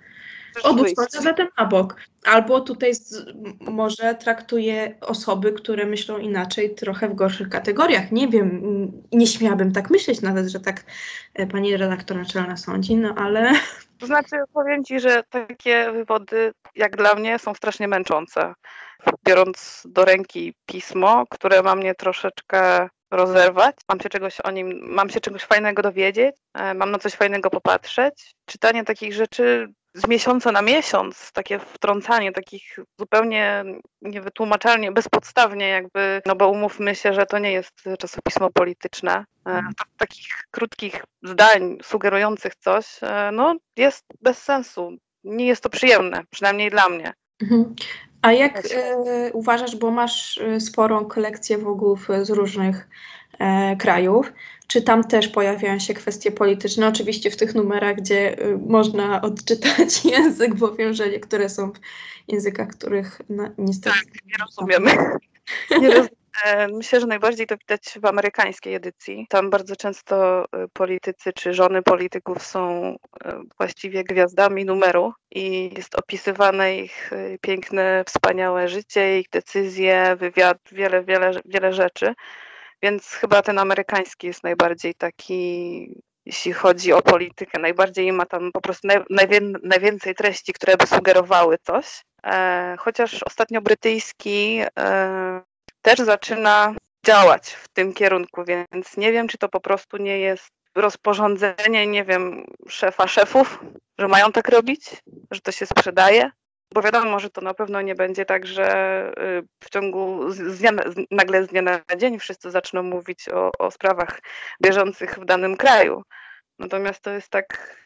odłóż 0.64 0.92
zatem 1.10 1.48
na 1.58 1.66
bok. 1.66 1.96
Albo 2.26 2.62
tutaj 2.62 2.96
z, 2.96 3.26
może 3.60 4.16
traktuje 4.16 4.96
osoby, 5.02 5.52
które 5.52 5.86
myślą 5.86 6.18
inaczej, 6.18 6.76
trochę 6.76 7.10
w 7.10 7.16
gorszych 7.16 7.50
kategoriach. 7.50 8.12
Nie 8.12 8.28
wiem, 8.28 8.62
nie 9.12 9.28
śmiałabym 9.28 9.72
tak 9.72 9.90
myśleć 9.90 10.22
nawet, 10.22 10.48
że 10.48 10.60
tak 10.60 10.84
e, 11.34 11.48
pani 11.48 11.78
redaktor 11.78 12.18
naczelna 12.18 12.58
sądzi, 12.58 12.96
no 12.96 13.16
ale 13.18 13.52
to 14.00 14.06
znaczy, 14.06 14.36
powiem 14.54 14.84
Ci, 14.84 15.00
że 15.00 15.24
takie 15.30 15.92
wywody, 15.92 16.54
jak 16.76 16.98
dla 16.98 17.16
mnie, 17.16 17.40
są 17.40 17.54
strasznie 17.54 17.88
męczące. 17.88 18.54
Biorąc 19.26 19.84
do 19.86 20.06
ręki 20.06 20.54
pismo, 20.66 21.26
które 21.30 21.64
ma 21.64 21.76
mnie 21.76 21.96
troszeczkę 21.96 22.90
rozerwać, 23.12 23.76
mam 23.90 24.00
się 24.00 24.10
czegoś 24.10 24.42
o 24.42 24.52
nim, 24.52 24.80
mam 24.82 25.10
się 25.10 25.20
czegoś 25.20 25.44
fajnego 25.44 25.82
dowiedzieć, 25.82 26.36
e, 26.54 26.74
mam 26.74 26.92
na 26.92 27.00
coś 27.00 27.14
fajnego 27.14 27.50
popatrzeć. 27.50 28.36
Czytanie 28.46 28.84
takich 28.84 29.14
rzeczy 29.14 29.74
z 29.94 30.08
miesiąca 30.08 30.52
na 30.52 30.62
miesiąc, 30.62 31.32
takie 31.32 31.60
wtrącanie 31.60 32.32
takich 32.32 32.80
zupełnie 33.00 33.64
niewytłumaczalnie, 34.02 34.92
bezpodstawnie 34.92 35.70
jakby, 35.70 36.22
no 36.26 36.36
bo 36.36 36.50
umówmy 36.50 36.96
się, 36.96 37.14
że 37.14 37.26
to 37.26 37.40
nie 37.40 37.52
jest 37.52 37.74
czasopismo 38.00 38.50
polityczne. 38.50 39.26
E, 39.46 39.50
mhm. 39.50 39.74
takich 39.98 40.28
krótkich 40.52 41.04
zdań 41.24 41.78
sugerujących 41.84 42.56
coś, 42.56 43.00
e, 43.02 43.30
no 43.34 43.56
jest 43.78 44.06
bez 44.22 44.38
sensu. 44.38 44.98
Nie 45.24 45.46
jest 45.46 45.64
to 45.64 45.70
przyjemne, 45.70 46.24
przynajmniej 46.30 46.70
dla 46.70 46.90
mnie. 46.90 47.14
Mhm. 47.42 47.76
A 48.22 48.32
jak 48.32 48.66
e, 48.66 49.32
uważasz, 49.34 49.76
bo 49.76 49.92
masz 49.92 50.40
sporą 50.60 51.06
kolekcję 51.06 51.58
wogów 51.58 52.08
z 52.22 52.30
różnych 52.30 52.88
krajów, 53.80 54.32
czy 54.68 54.82
tam 54.82 55.04
też 55.04 55.28
pojawiają 55.28 55.80
się 55.80 55.94
kwestie 55.94 56.32
polityczne? 56.32 56.88
Oczywiście 56.88 57.32
w 57.32 57.38
tych 57.38 57.56
numerach, 57.56 57.96
gdzie 57.96 58.40
y, 58.46 58.58
można 58.68 59.22
odczytać 59.22 60.06
język, 60.14 60.56
bo 60.56 60.72
wiem, 60.72 60.94
że 60.94 61.10
niektóre 61.10 61.50
są 61.50 61.72
w 61.72 61.80
językach, 62.28 62.68
których 62.68 63.22
no, 63.30 63.50
niestety... 63.58 63.96
Tak, 63.96 64.26
nie 64.26 64.34
rozumiemy. 64.46 64.92
Nie 65.82 65.88
rozumiemy. 65.88 66.10
Myślę, 66.74 67.00
że 67.00 67.08
najbardziej 67.08 67.48
to 67.48 67.58
widać 67.58 67.82
w 68.02 68.06
amerykańskiej 68.06 68.76
edycji. 68.76 69.28
Tam 69.30 69.50
bardzo 69.50 69.76
często 69.76 70.46
y, 70.46 70.48
politycy 70.74 71.34
czy 71.34 71.54
żony 71.54 71.82
polityków 71.82 72.44
są 72.44 72.92
y, 72.96 72.98
właściwie 73.58 74.04
gwiazdami 74.04 74.66
numeru 74.66 75.14
i 75.32 75.74
jest 75.78 75.96
opisywane 75.96 76.78
ich 76.78 77.12
piękne, 77.42 78.04
wspaniałe 78.08 78.70
życie, 78.70 79.20
ich 79.20 79.30
decyzje, 79.30 80.16
wywiad, 80.20 80.58
wiele, 80.72 81.04
wiele, 81.04 81.32
wiele 81.46 81.74
rzeczy. 81.74 82.14
Więc 82.84 83.08
chyba 83.08 83.42
ten 83.42 83.60
amerykański 83.60 84.28
jest 84.28 84.44
najbardziej 84.44 84.96
taki, 84.96 86.02
jeśli 86.26 86.54
chodzi 86.54 86.94
o 86.94 87.02
politykę, 87.02 87.60
najbardziej 87.60 88.12
ma 88.12 88.26
tam 88.26 88.52
po 88.52 88.62
prostu 88.62 88.88
naj, 88.88 88.98
najwię, 89.10 89.40
najwięcej 89.64 90.16
treści, 90.16 90.54
które 90.54 90.78
by 90.78 90.88
sugerowały 90.88 91.58
coś. 91.58 92.04
E, 92.26 92.76
chociaż 92.80 93.24
ostatnio 93.24 93.62
brytyjski 93.62 94.62
e, 94.80 95.42
też 95.82 96.00
zaczyna 96.00 96.76
działać 97.06 97.50
w 97.50 97.68
tym 97.68 97.94
kierunku, 97.94 98.44
więc 98.46 98.98
nie 98.98 99.12
wiem, 99.12 99.28
czy 99.28 99.38
to 99.38 99.50
po 99.50 99.60
prostu 99.60 99.98
nie 99.98 100.20
jest 100.20 100.50
rozporządzenie, 100.76 101.88
nie 101.88 102.04
wiem, 102.04 102.46
szefa 102.70 103.08
szefów, 103.08 103.60
że 104.00 104.08
mają 104.08 104.32
tak 104.32 104.50
robić, 104.50 105.04
że 105.32 105.42
to 105.42 105.52
się 105.52 105.66
sprzedaje? 105.66 106.32
Bo 106.74 106.82
wiadomo, 106.82 107.20
że 107.20 107.30
to 107.30 107.42
na 107.42 107.54
pewno 107.54 107.82
nie 107.82 107.96
będzie 107.96 108.26
tak, 108.26 108.48
że 108.48 108.68
y, 109.40 109.48
w 109.64 109.70
ciągu 109.70 110.32
z 110.32 110.60
dnia, 110.60 110.72
nagle 111.12 111.44
z 111.44 111.48
dnia 111.48 111.62
na 111.62 111.80
dzień 111.98 112.20
wszyscy 112.20 112.52
zaczną 112.52 112.84
mówić 112.84 113.30
o, 113.30 113.52
o 113.60 113.72
sprawach 113.72 114.20
bieżących 114.64 115.20
w 115.20 115.26
danym 115.26 115.58
kraju. 115.58 116.04
Natomiast 116.60 117.02
to 117.02 117.12
jest 117.12 117.30
tak 117.30 117.78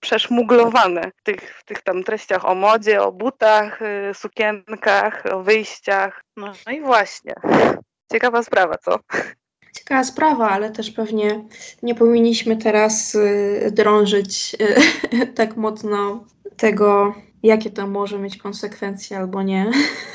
przeszmuglowane 0.00 1.10
w 1.16 1.22
tych, 1.22 1.58
w 1.58 1.64
tych 1.64 1.82
tam 1.82 2.04
treściach 2.04 2.44
o 2.44 2.54
modzie, 2.54 3.02
o 3.02 3.12
butach, 3.12 3.82
y, 3.82 4.14
sukienkach, 4.14 5.26
o 5.32 5.42
wyjściach. 5.42 6.22
No, 6.36 6.52
no 6.66 6.72
i 6.72 6.80
właśnie. 6.80 7.34
Ciekawa 8.12 8.42
sprawa, 8.42 8.78
co? 8.78 8.98
Ciekawa 9.76 10.04
sprawa, 10.04 10.50
ale 10.50 10.70
też 10.70 10.90
pewnie 10.90 11.44
nie 11.82 11.94
powinniśmy 11.94 12.56
teraz 12.56 13.14
y, 13.14 13.70
drążyć 13.72 14.56
tak 15.36 15.56
mocno 15.56 16.24
tego, 16.56 17.14
jakie 17.42 17.70
to 17.70 17.86
może 17.86 18.18
mieć 18.18 18.36
konsekwencje 18.36 19.18
albo 19.18 19.42
nie. 19.42 19.70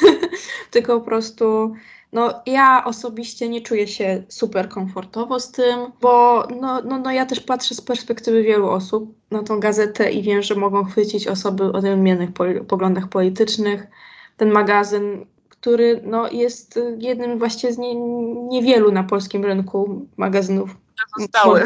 Tylko 0.72 1.00
po 1.00 1.06
prostu 1.06 1.74
no, 2.14 2.34
ja 2.46 2.86
osobiście 2.86 3.50
nie 3.50 3.62
czuję 3.62 3.88
się 3.88 4.24
super 4.28 4.70
komfortowo 4.70 5.40
z 5.40 5.52
tym, 5.52 5.80
bo 6.02 6.48
no, 6.62 6.82
no, 6.82 7.00
no, 7.00 7.12
ja 7.12 7.26
też 7.26 7.40
patrzę 7.40 7.76
z 7.76 7.82
perspektywy 7.82 8.44
wielu 8.44 8.70
osób 8.70 9.14
na 9.32 9.44
tą 9.44 9.60
gazetę 9.60 10.12
i 10.12 10.22
wiem, 10.22 10.42
że 10.42 10.56
mogą 10.56 10.84
chwycić 10.84 11.28
osoby 11.28 11.64
o 11.64 11.72
odmiennych 11.72 12.30
poglądach 12.68 13.08
politycznych. 13.08 13.88
Ten 14.38 14.52
magazyn, 14.52 15.26
który 15.50 16.02
no, 16.06 16.32
jest 16.32 16.80
jednym 16.98 17.40
właściwie 17.40 17.74
z 17.74 17.78
nie, 17.78 17.96
niewielu 18.48 18.92
na 18.92 19.04
polskim 19.04 19.46
rynku 19.46 20.06
magazynów. 20.18 20.76
Zostały. 21.18 21.64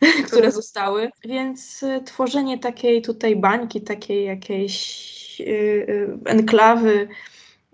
które 0.26 0.52
zostały. 0.52 1.10
Więc 1.24 1.82
y, 1.82 2.00
tworzenie 2.04 2.58
takiej 2.58 3.02
tutaj 3.02 3.36
bańki, 3.36 3.80
takiej 3.80 4.24
jakiejś 4.24 5.40
y, 5.40 5.44
y, 5.44 6.18
enklawy 6.24 7.08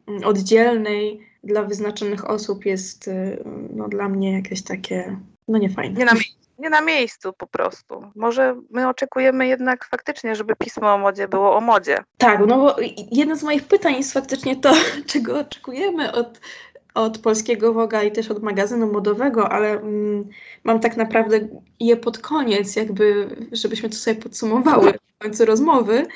mm, 0.06 0.24
oddzielnej, 0.24 1.20
dla 1.44 1.62
wyznaczonych 1.62 2.30
osób 2.30 2.66
jest 2.66 3.08
y, 3.08 3.44
no, 3.70 3.88
dla 3.88 4.08
mnie 4.08 4.32
jakieś 4.32 4.62
takie, 4.62 5.16
no 5.48 5.58
niefajne. 5.58 5.98
Nie 5.98 6.04
na, 6.04 6.12
nie 6.58 6.70
na 6.70 6.80
miejscu 6.80 7.32
po 7.32 7.46
prostu. 7.46 8.10
Może 8.14 8.56
my 8.70 8.88
oczekujemy 8.88 9.46
jednak 9.46 9.84
faktycznie, 9.84 10.36
żeby 10.36 10.56
pismo 10.56 10.94
o 10.94 10.98
modzie 10.98 11.28
było 11.28 11.56
o 11.56 11.60
modzie. 11.60 11.98
Tak, 12.18 12.40
no 12.46 12.58
bo 12.58 12.76
jedno 13.12 13.36
z 13.36 13.42
moich 13.42 13.64
pytań 13.64 13.94
jest 13.96 14.12
faktycznie 14.12 14.56
to, 14.56 14.72
czego 15.12 15.38
oczekujemy 15.38 16.12
od, 16.12 16.40
od 16.94 17.18
polskiego 17.18 17.72
Woga 17.72 18.02
i 18.02 18.12
też 18.12 18.30
od 18.30 18.42
magazynu 18.42 18.92
modowego, 18.92 19.52
ale 19.52 19.70
mm, 19.70 20.28
mam 20.64 20.80
tak 20.80 20.96
naprawdę 20.96 21.48
je 21.80 21.96
pod 21.96 22.18
koniec, 22.18 22.76
jakby, 22.76 23.36
żebyśmy 23.52 23.88
to 23.88 23.96
sobie 23.96 24.16
podsumowały 24.16 24.92
w 25.20 25.22
końcu 25.22 25.44
rozmowy, 25.44 26.06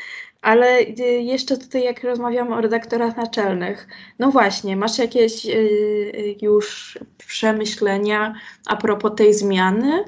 ale 0.42 0.80
y, 0.80 1.02
jeszcze 1.22 1.56
tutaj, 1.56 1.84
jak 1.84 2.04
rozmawiamy 2.04 2.54
o 2.54 2.60
redaktorach 2.60 3.16
naczelnych, 3.16 3.88
no 4.18 4.30
właśnie, 4.30 4.76
masz 4.76 4.98
jakieś 4.98 5.46
y, 5.46 5.50
y, 5.50 6.36
już 6.42 6.98
przemyślenia 7.18 8.34
a 8.66 8.76
propos 8.76 9.12
tej 9.16 9.34
zmiany? 9.34 10.04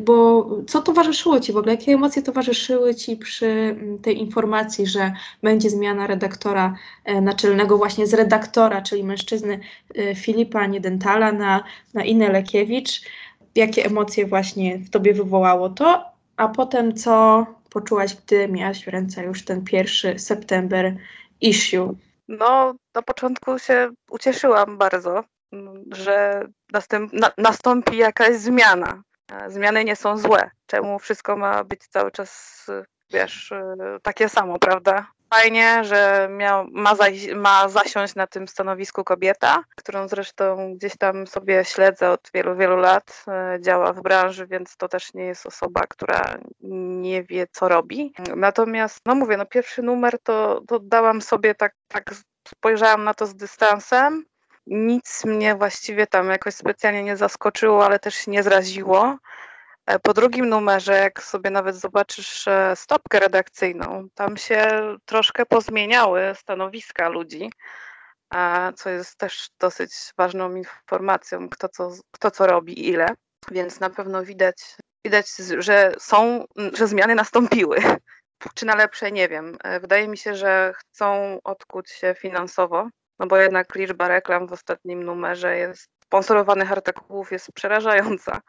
Bo 0.00 0.46
co 0.66 0.82
towarzyszyło 0.82 1.40
Ci 1.40 1.52
w 1.52 1.56
ogóle? 1.56 1.74
Jakie 1.74 1.92
emocje 1.92 2.22
towarzyszyły 2.22 2.94
Ci 2.94 3.16
przy 3.16 3.46
mm, 3.46 3.98
tej 3.98 4.18
informacji, 4.18 4.86
że 4.86 5.12
będzie 5.42 5.70
zmiana 5.70 6.06
redaktora 6.06 6.74
e, 7.04 7.20
naczelnego 7.20 7.78
właśnie 7.78 8.06
z 8.06 8.14
redaktora, 8.14 8.82
czyli 8.82 9.04
mężczyzny 9.04 9.60
e, 9.94 10.14
Filipa 10.14 10.66
Niedentala 10.66 11.32
na, 11.32 11.64
na 11.94 12.04
Inę 12.04 12.28
Lekiewicz? 12.28 13.02
Jakie 13.54 13.84
emocje 13.84 14.26
właśnie 14.26 14.78
w 14.78 14.90
Tobie 14.90 15.14
wywołało 15.14 15.68
to? 15.68 16.04
A 16.36 16.48
potem 16.48 16.94
co 16.94 17.46
poczułaś, 17.70 18.16
gdy 18.16 18.48
miałaś 18.48 18.84
w 18.84 18.88
ręce 18.88 19.24
już 19.24 19.44
ten 19.44 19.64
pierwszy 19.64 20.18
September 20.18 20.96
issue? 21.40 21.96
No, 22.28 22.74
na 22.94 23.02
początku 23.02 23.58
się 23.58 23.90
ucieszyłam 24.10 24.78
bardzo, 24.78 25.24
że 25.92 26.42
następ, 26.72 27.12
na, 27.12 27.30
nastąpi 27.38 27.96
jakaś 27.96 28.36
zmiana. 28.36 29.02
Zmiany 29.48 29.84
nie 29.84 29.96
są 29.96 30.18
złe. 30.18 30.50
Czemu 30.66 30.98
wszystko 30.98 31.36
ma 31.36 31.64
być 31.64 31.88
cały 31.88 32.10
czas, 32.10 32.66
wiesz, 33.10 33.52
takie 34.02 34.28
samo, 34.28 34.58
prawda? 34.58 35.06
Fajnie, 35.34 35.84
że 35.84 36.28
miał, 36.30 36.66
ma, 36.70 36.94
ma 37.36 37.68
zasiąść 37.68 38.14
na 38.14 38.26
tym 38.26 38.48
stanowisku 38.48 39.04
kobieta, 39.04 39.64
którą 39.76 40.08
zresztą 40.08 40.74
gdzieś 40.74 40.96
tam 40.96 41.26
sobie 41.26 41.64
śledzę 41.64 42.10
od 42.10 42.30
wielu, 42.34 42.56
wielu 42.56 42.76
lat. 42.76 43.24
E, 43.28 43.58
działa 43.60 43.92
w 43.92 44.02
branży, 44.02 44.46
więc 44.46 44.76
to 44.76 44.88
też 44.88 45.14
nie 45.14 45.24
jest 45.24 45.46
osoba, 45.46 45.80
która 45.88 46.38
nie 47.00 47.22
wie, 47.22 47.46
co 47.52 47.68
robi. 47.68 48.12
Natomiast, 48.36 49.00
no 49.06 49.14
mówię, 49.14 49.36
no 49.36 49.46
pierwszy 49.46 49.82
numer 49.82 50.18
to, 50.22 50.62
to 50.68 50.78
dałam 50.78 51.22
sobie 51.22 51.54
tak, 51.54 51.74
tak 51.88 52.14
spojrzałam 52.48 53.04
na 53.04 53.14
to 53.14 53.26
z 53.26 53.34
dystansem. 53.34 54.24
Nic 54.70 55.24
mnie 55.24 55.54
właściwie 55.54 56.06
tam 56.06 56.30
jakoś 56.30 56.54
specjalnie 56.54 57.02
nie 57.02 57.16
zaskoczyło, 57.16 57.84
ale 57.84 57.98
też 57.98 58.26
nie 58.26 58.42
zraziło. 58.42 59.18
E, 59.86 59.98
po 59.98 60.14
drugim 60.14 60.48
numerze, 60.48 60.92
jak 60.98 61.22
sobie 61.22 61.50
nawet 61.50 61.76
zobaczysz 61.76 62.48
e, 62.48 62.76
stopkę 62.76 63.20
redakcyjną, 63.20 64.08
tam 64.14 64.36
się 64.36 64.68
troszkę 65.04 65.46
pozmieniały 65.46 66.34
stanowiska 66.34 67.08
ludzi, 67.08 67.50
co 68.76 68.90
jest 68.90 69.18
też 69.18 69.48
dosyć 69.60 69.92
ważną 70.18 70.54
informacją, 70.54 71.48
kto 71.48 71.68
co, 71.68 71.90
kto 72.10 72.30
co 72.30 72.46
robi 72.46 72.88
ile. 72.88 73.06
Więc 73.50 73.80
na 73.80 73.90
pewno 73.90 74.22
widać, 74.22 74.76
widać, 75.04 75.26
że 75.58 75.92
są, 75.98 76.44
że 76.72 76.86
zmiany 76.86 77.14
nastąpiły. 77.14 77.78
Czy 78.54 78.66
na 78.66 78.74
lepsze, 78.74 79.12
nie 79.12 79.28
wiem. 79.28 79.56
E, 79.64 79.80
wydaje 79.80 80.08
mi 80.08 80.18
się, 80.18 80.34
że 80.34 80.72
chcą 80.76 81.38
odkuć 81.44 81.90
się 81.90 82.14
finansowo, 82.18 82.88
no 83.18 83.26
bo 83.26 83.36
jednak 83.36 83.74
liczba 83.74 84.08
reklam 84.08 84.46
w 84.46 84.52
ostatnim 84.52 85.02
numerze 85.02 85.56
jest 85.56 85.90
sponsorowanych 86.08 86.72
artykułów 86.72 87.32
jest 87.32 87.52
przerażająca. 87.52 88.40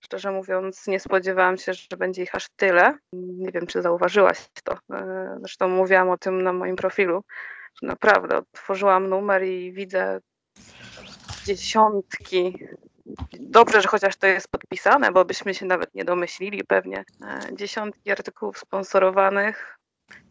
Szczerze 0.00 0.32
mówiąc, 0.32 0.86
nie 0.86 1.00
spodziewałam 1.00 1.58
się, 1.58 1.74
że 1.74 1.96
będzie 1.96 2.22
ich 2.22 2.34
aż 2.34 2.48
tyle. 2.56 2.98
Nie 3.12 3.52
wiem, 3.52 3.66
czy 3.66 3.82
zauważyłaś 3.82 4.46
to. 4.64 4.78
E, 4.92 5.36
zresztą 5.40 5.68
mówiłam 5.68 6.10
o 6.10 6.18
tym 6.18 6.42
na 6.42 6.52
moim 6.52 6.76
profilu. 6.76 7.24
Naprawdę 7.82 8.36
otworzyłam 8.36 9.08
numer 9.08 9.44
i 9.44 9.72
widzę 9.72 10.20
dziesiątki. 11.46 12.66
Dobrze, 13.40 13.80
że 13.80 13.88
chociaż 13.88 14.16
to 14.16 14.26
jest 14.26 14.48
podpisane, 14.48 15.12
bo 15.12 15.24
byśmy 15.24 15.54
się 15.54 15.66
nawet 15.66 15.94
nie 15.94 16.04
domyślili 16.04 16.64
pewnie. 16.64 17.04
E, 17.22 17.56
dziesiątki 17.56 18.10
artykułów 18.10 18.58
sponsorowanych, 18.58 19.78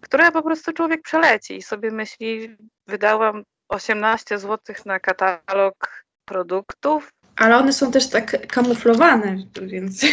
które 0.02 0.32
po 0.32 0.44
prostu 0.44 0.74
człowiek 0.74 1.02
przeleci 1.02 1.58
i 1.58 1.62
sobie 1.62 1.92
myśli, 1.92 2.58
wydałam 2.88 3.44
18 3.70 4.40
zł 4.40 4.76
na 4.86 5.00
katalog 5.00 6.06
produktów, 6.26 7.12
ale 7.40 7.58
one 7.58 7.74
są 7.74 7.92
też 7.92 8.10
tak 8.10 8.48
kamuflowane, 8.48 9.38
więc. 9.62 10.06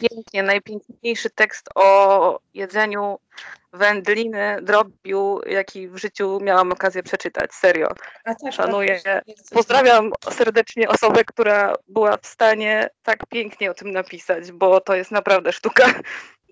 Pięknie, 0.00 0.42
najpiękniejszy 0.42 1.30
tekst 1.30 1.68
o 1.74 2.40
jedzeniu 2.54 3.18
wędliny, 3.72 4.56
drobiu, 4.62 5.40
jaki 5.46 5.88
w 5.88 5.96
życiu 5.96 6.38
miałam 6.42 6.72
okazję 6.72 7.02
przeczytać. 7.02 7.52
Serio. 7.54 7.88
Tak, 8.24 8.36
Szanuję. 8.52 9.00
Tak, 9.00 9.24
Pozdrawiam 9.52 10.10
serdecznie 10.30 10.88
osobę, 10.88 11.24
która 11.24 11.74
była 11.88 12.16
w 12.16 12.26
stanie 12.26 12.88
tak 13.02 13.26
pięknie 13.26 13.70
o 13.70 13.74
tym 13.74 13.90
napisać, 13.90 14.52
bo 14.52 14.80
to 14.80 14.94
jest 14.94 15.10
naprawdę 15.10 15.52
sztuka. 15.52 15.94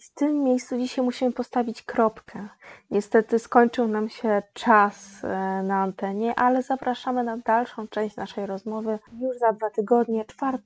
I 0.01 0.03
w 0.03 0.11
tym 0.15 0.45
miejscu 0.45 0.79
dzisiaj 0.79 1.05
musimy 1.05 1.33
postawić 1.33 1.83
kropkę. 1.83 2.49
Niestety 2.91 3.39
skończył 3.39 3.89
nam 3.89 4.09
się 4.09 4.43
czas 4.53 5.25
e, 5.25 5.29
na 5.63 5.83
antenie, 5.83 6.35
ale 6.39 6.63
zapraszamy 6.63 7.25
na 7.25 7.37
dalszą 7.37 7.89
część 7.89 8.17
naszej 8.17 8.47
rozmowy 8.47 8.99
już 9.21 9.39
za 9.39 9.53
dwa 9.53 9.71
tygodnie, 9.71 10.25
4 10.25 10.59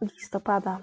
listopada. 0.00 0.78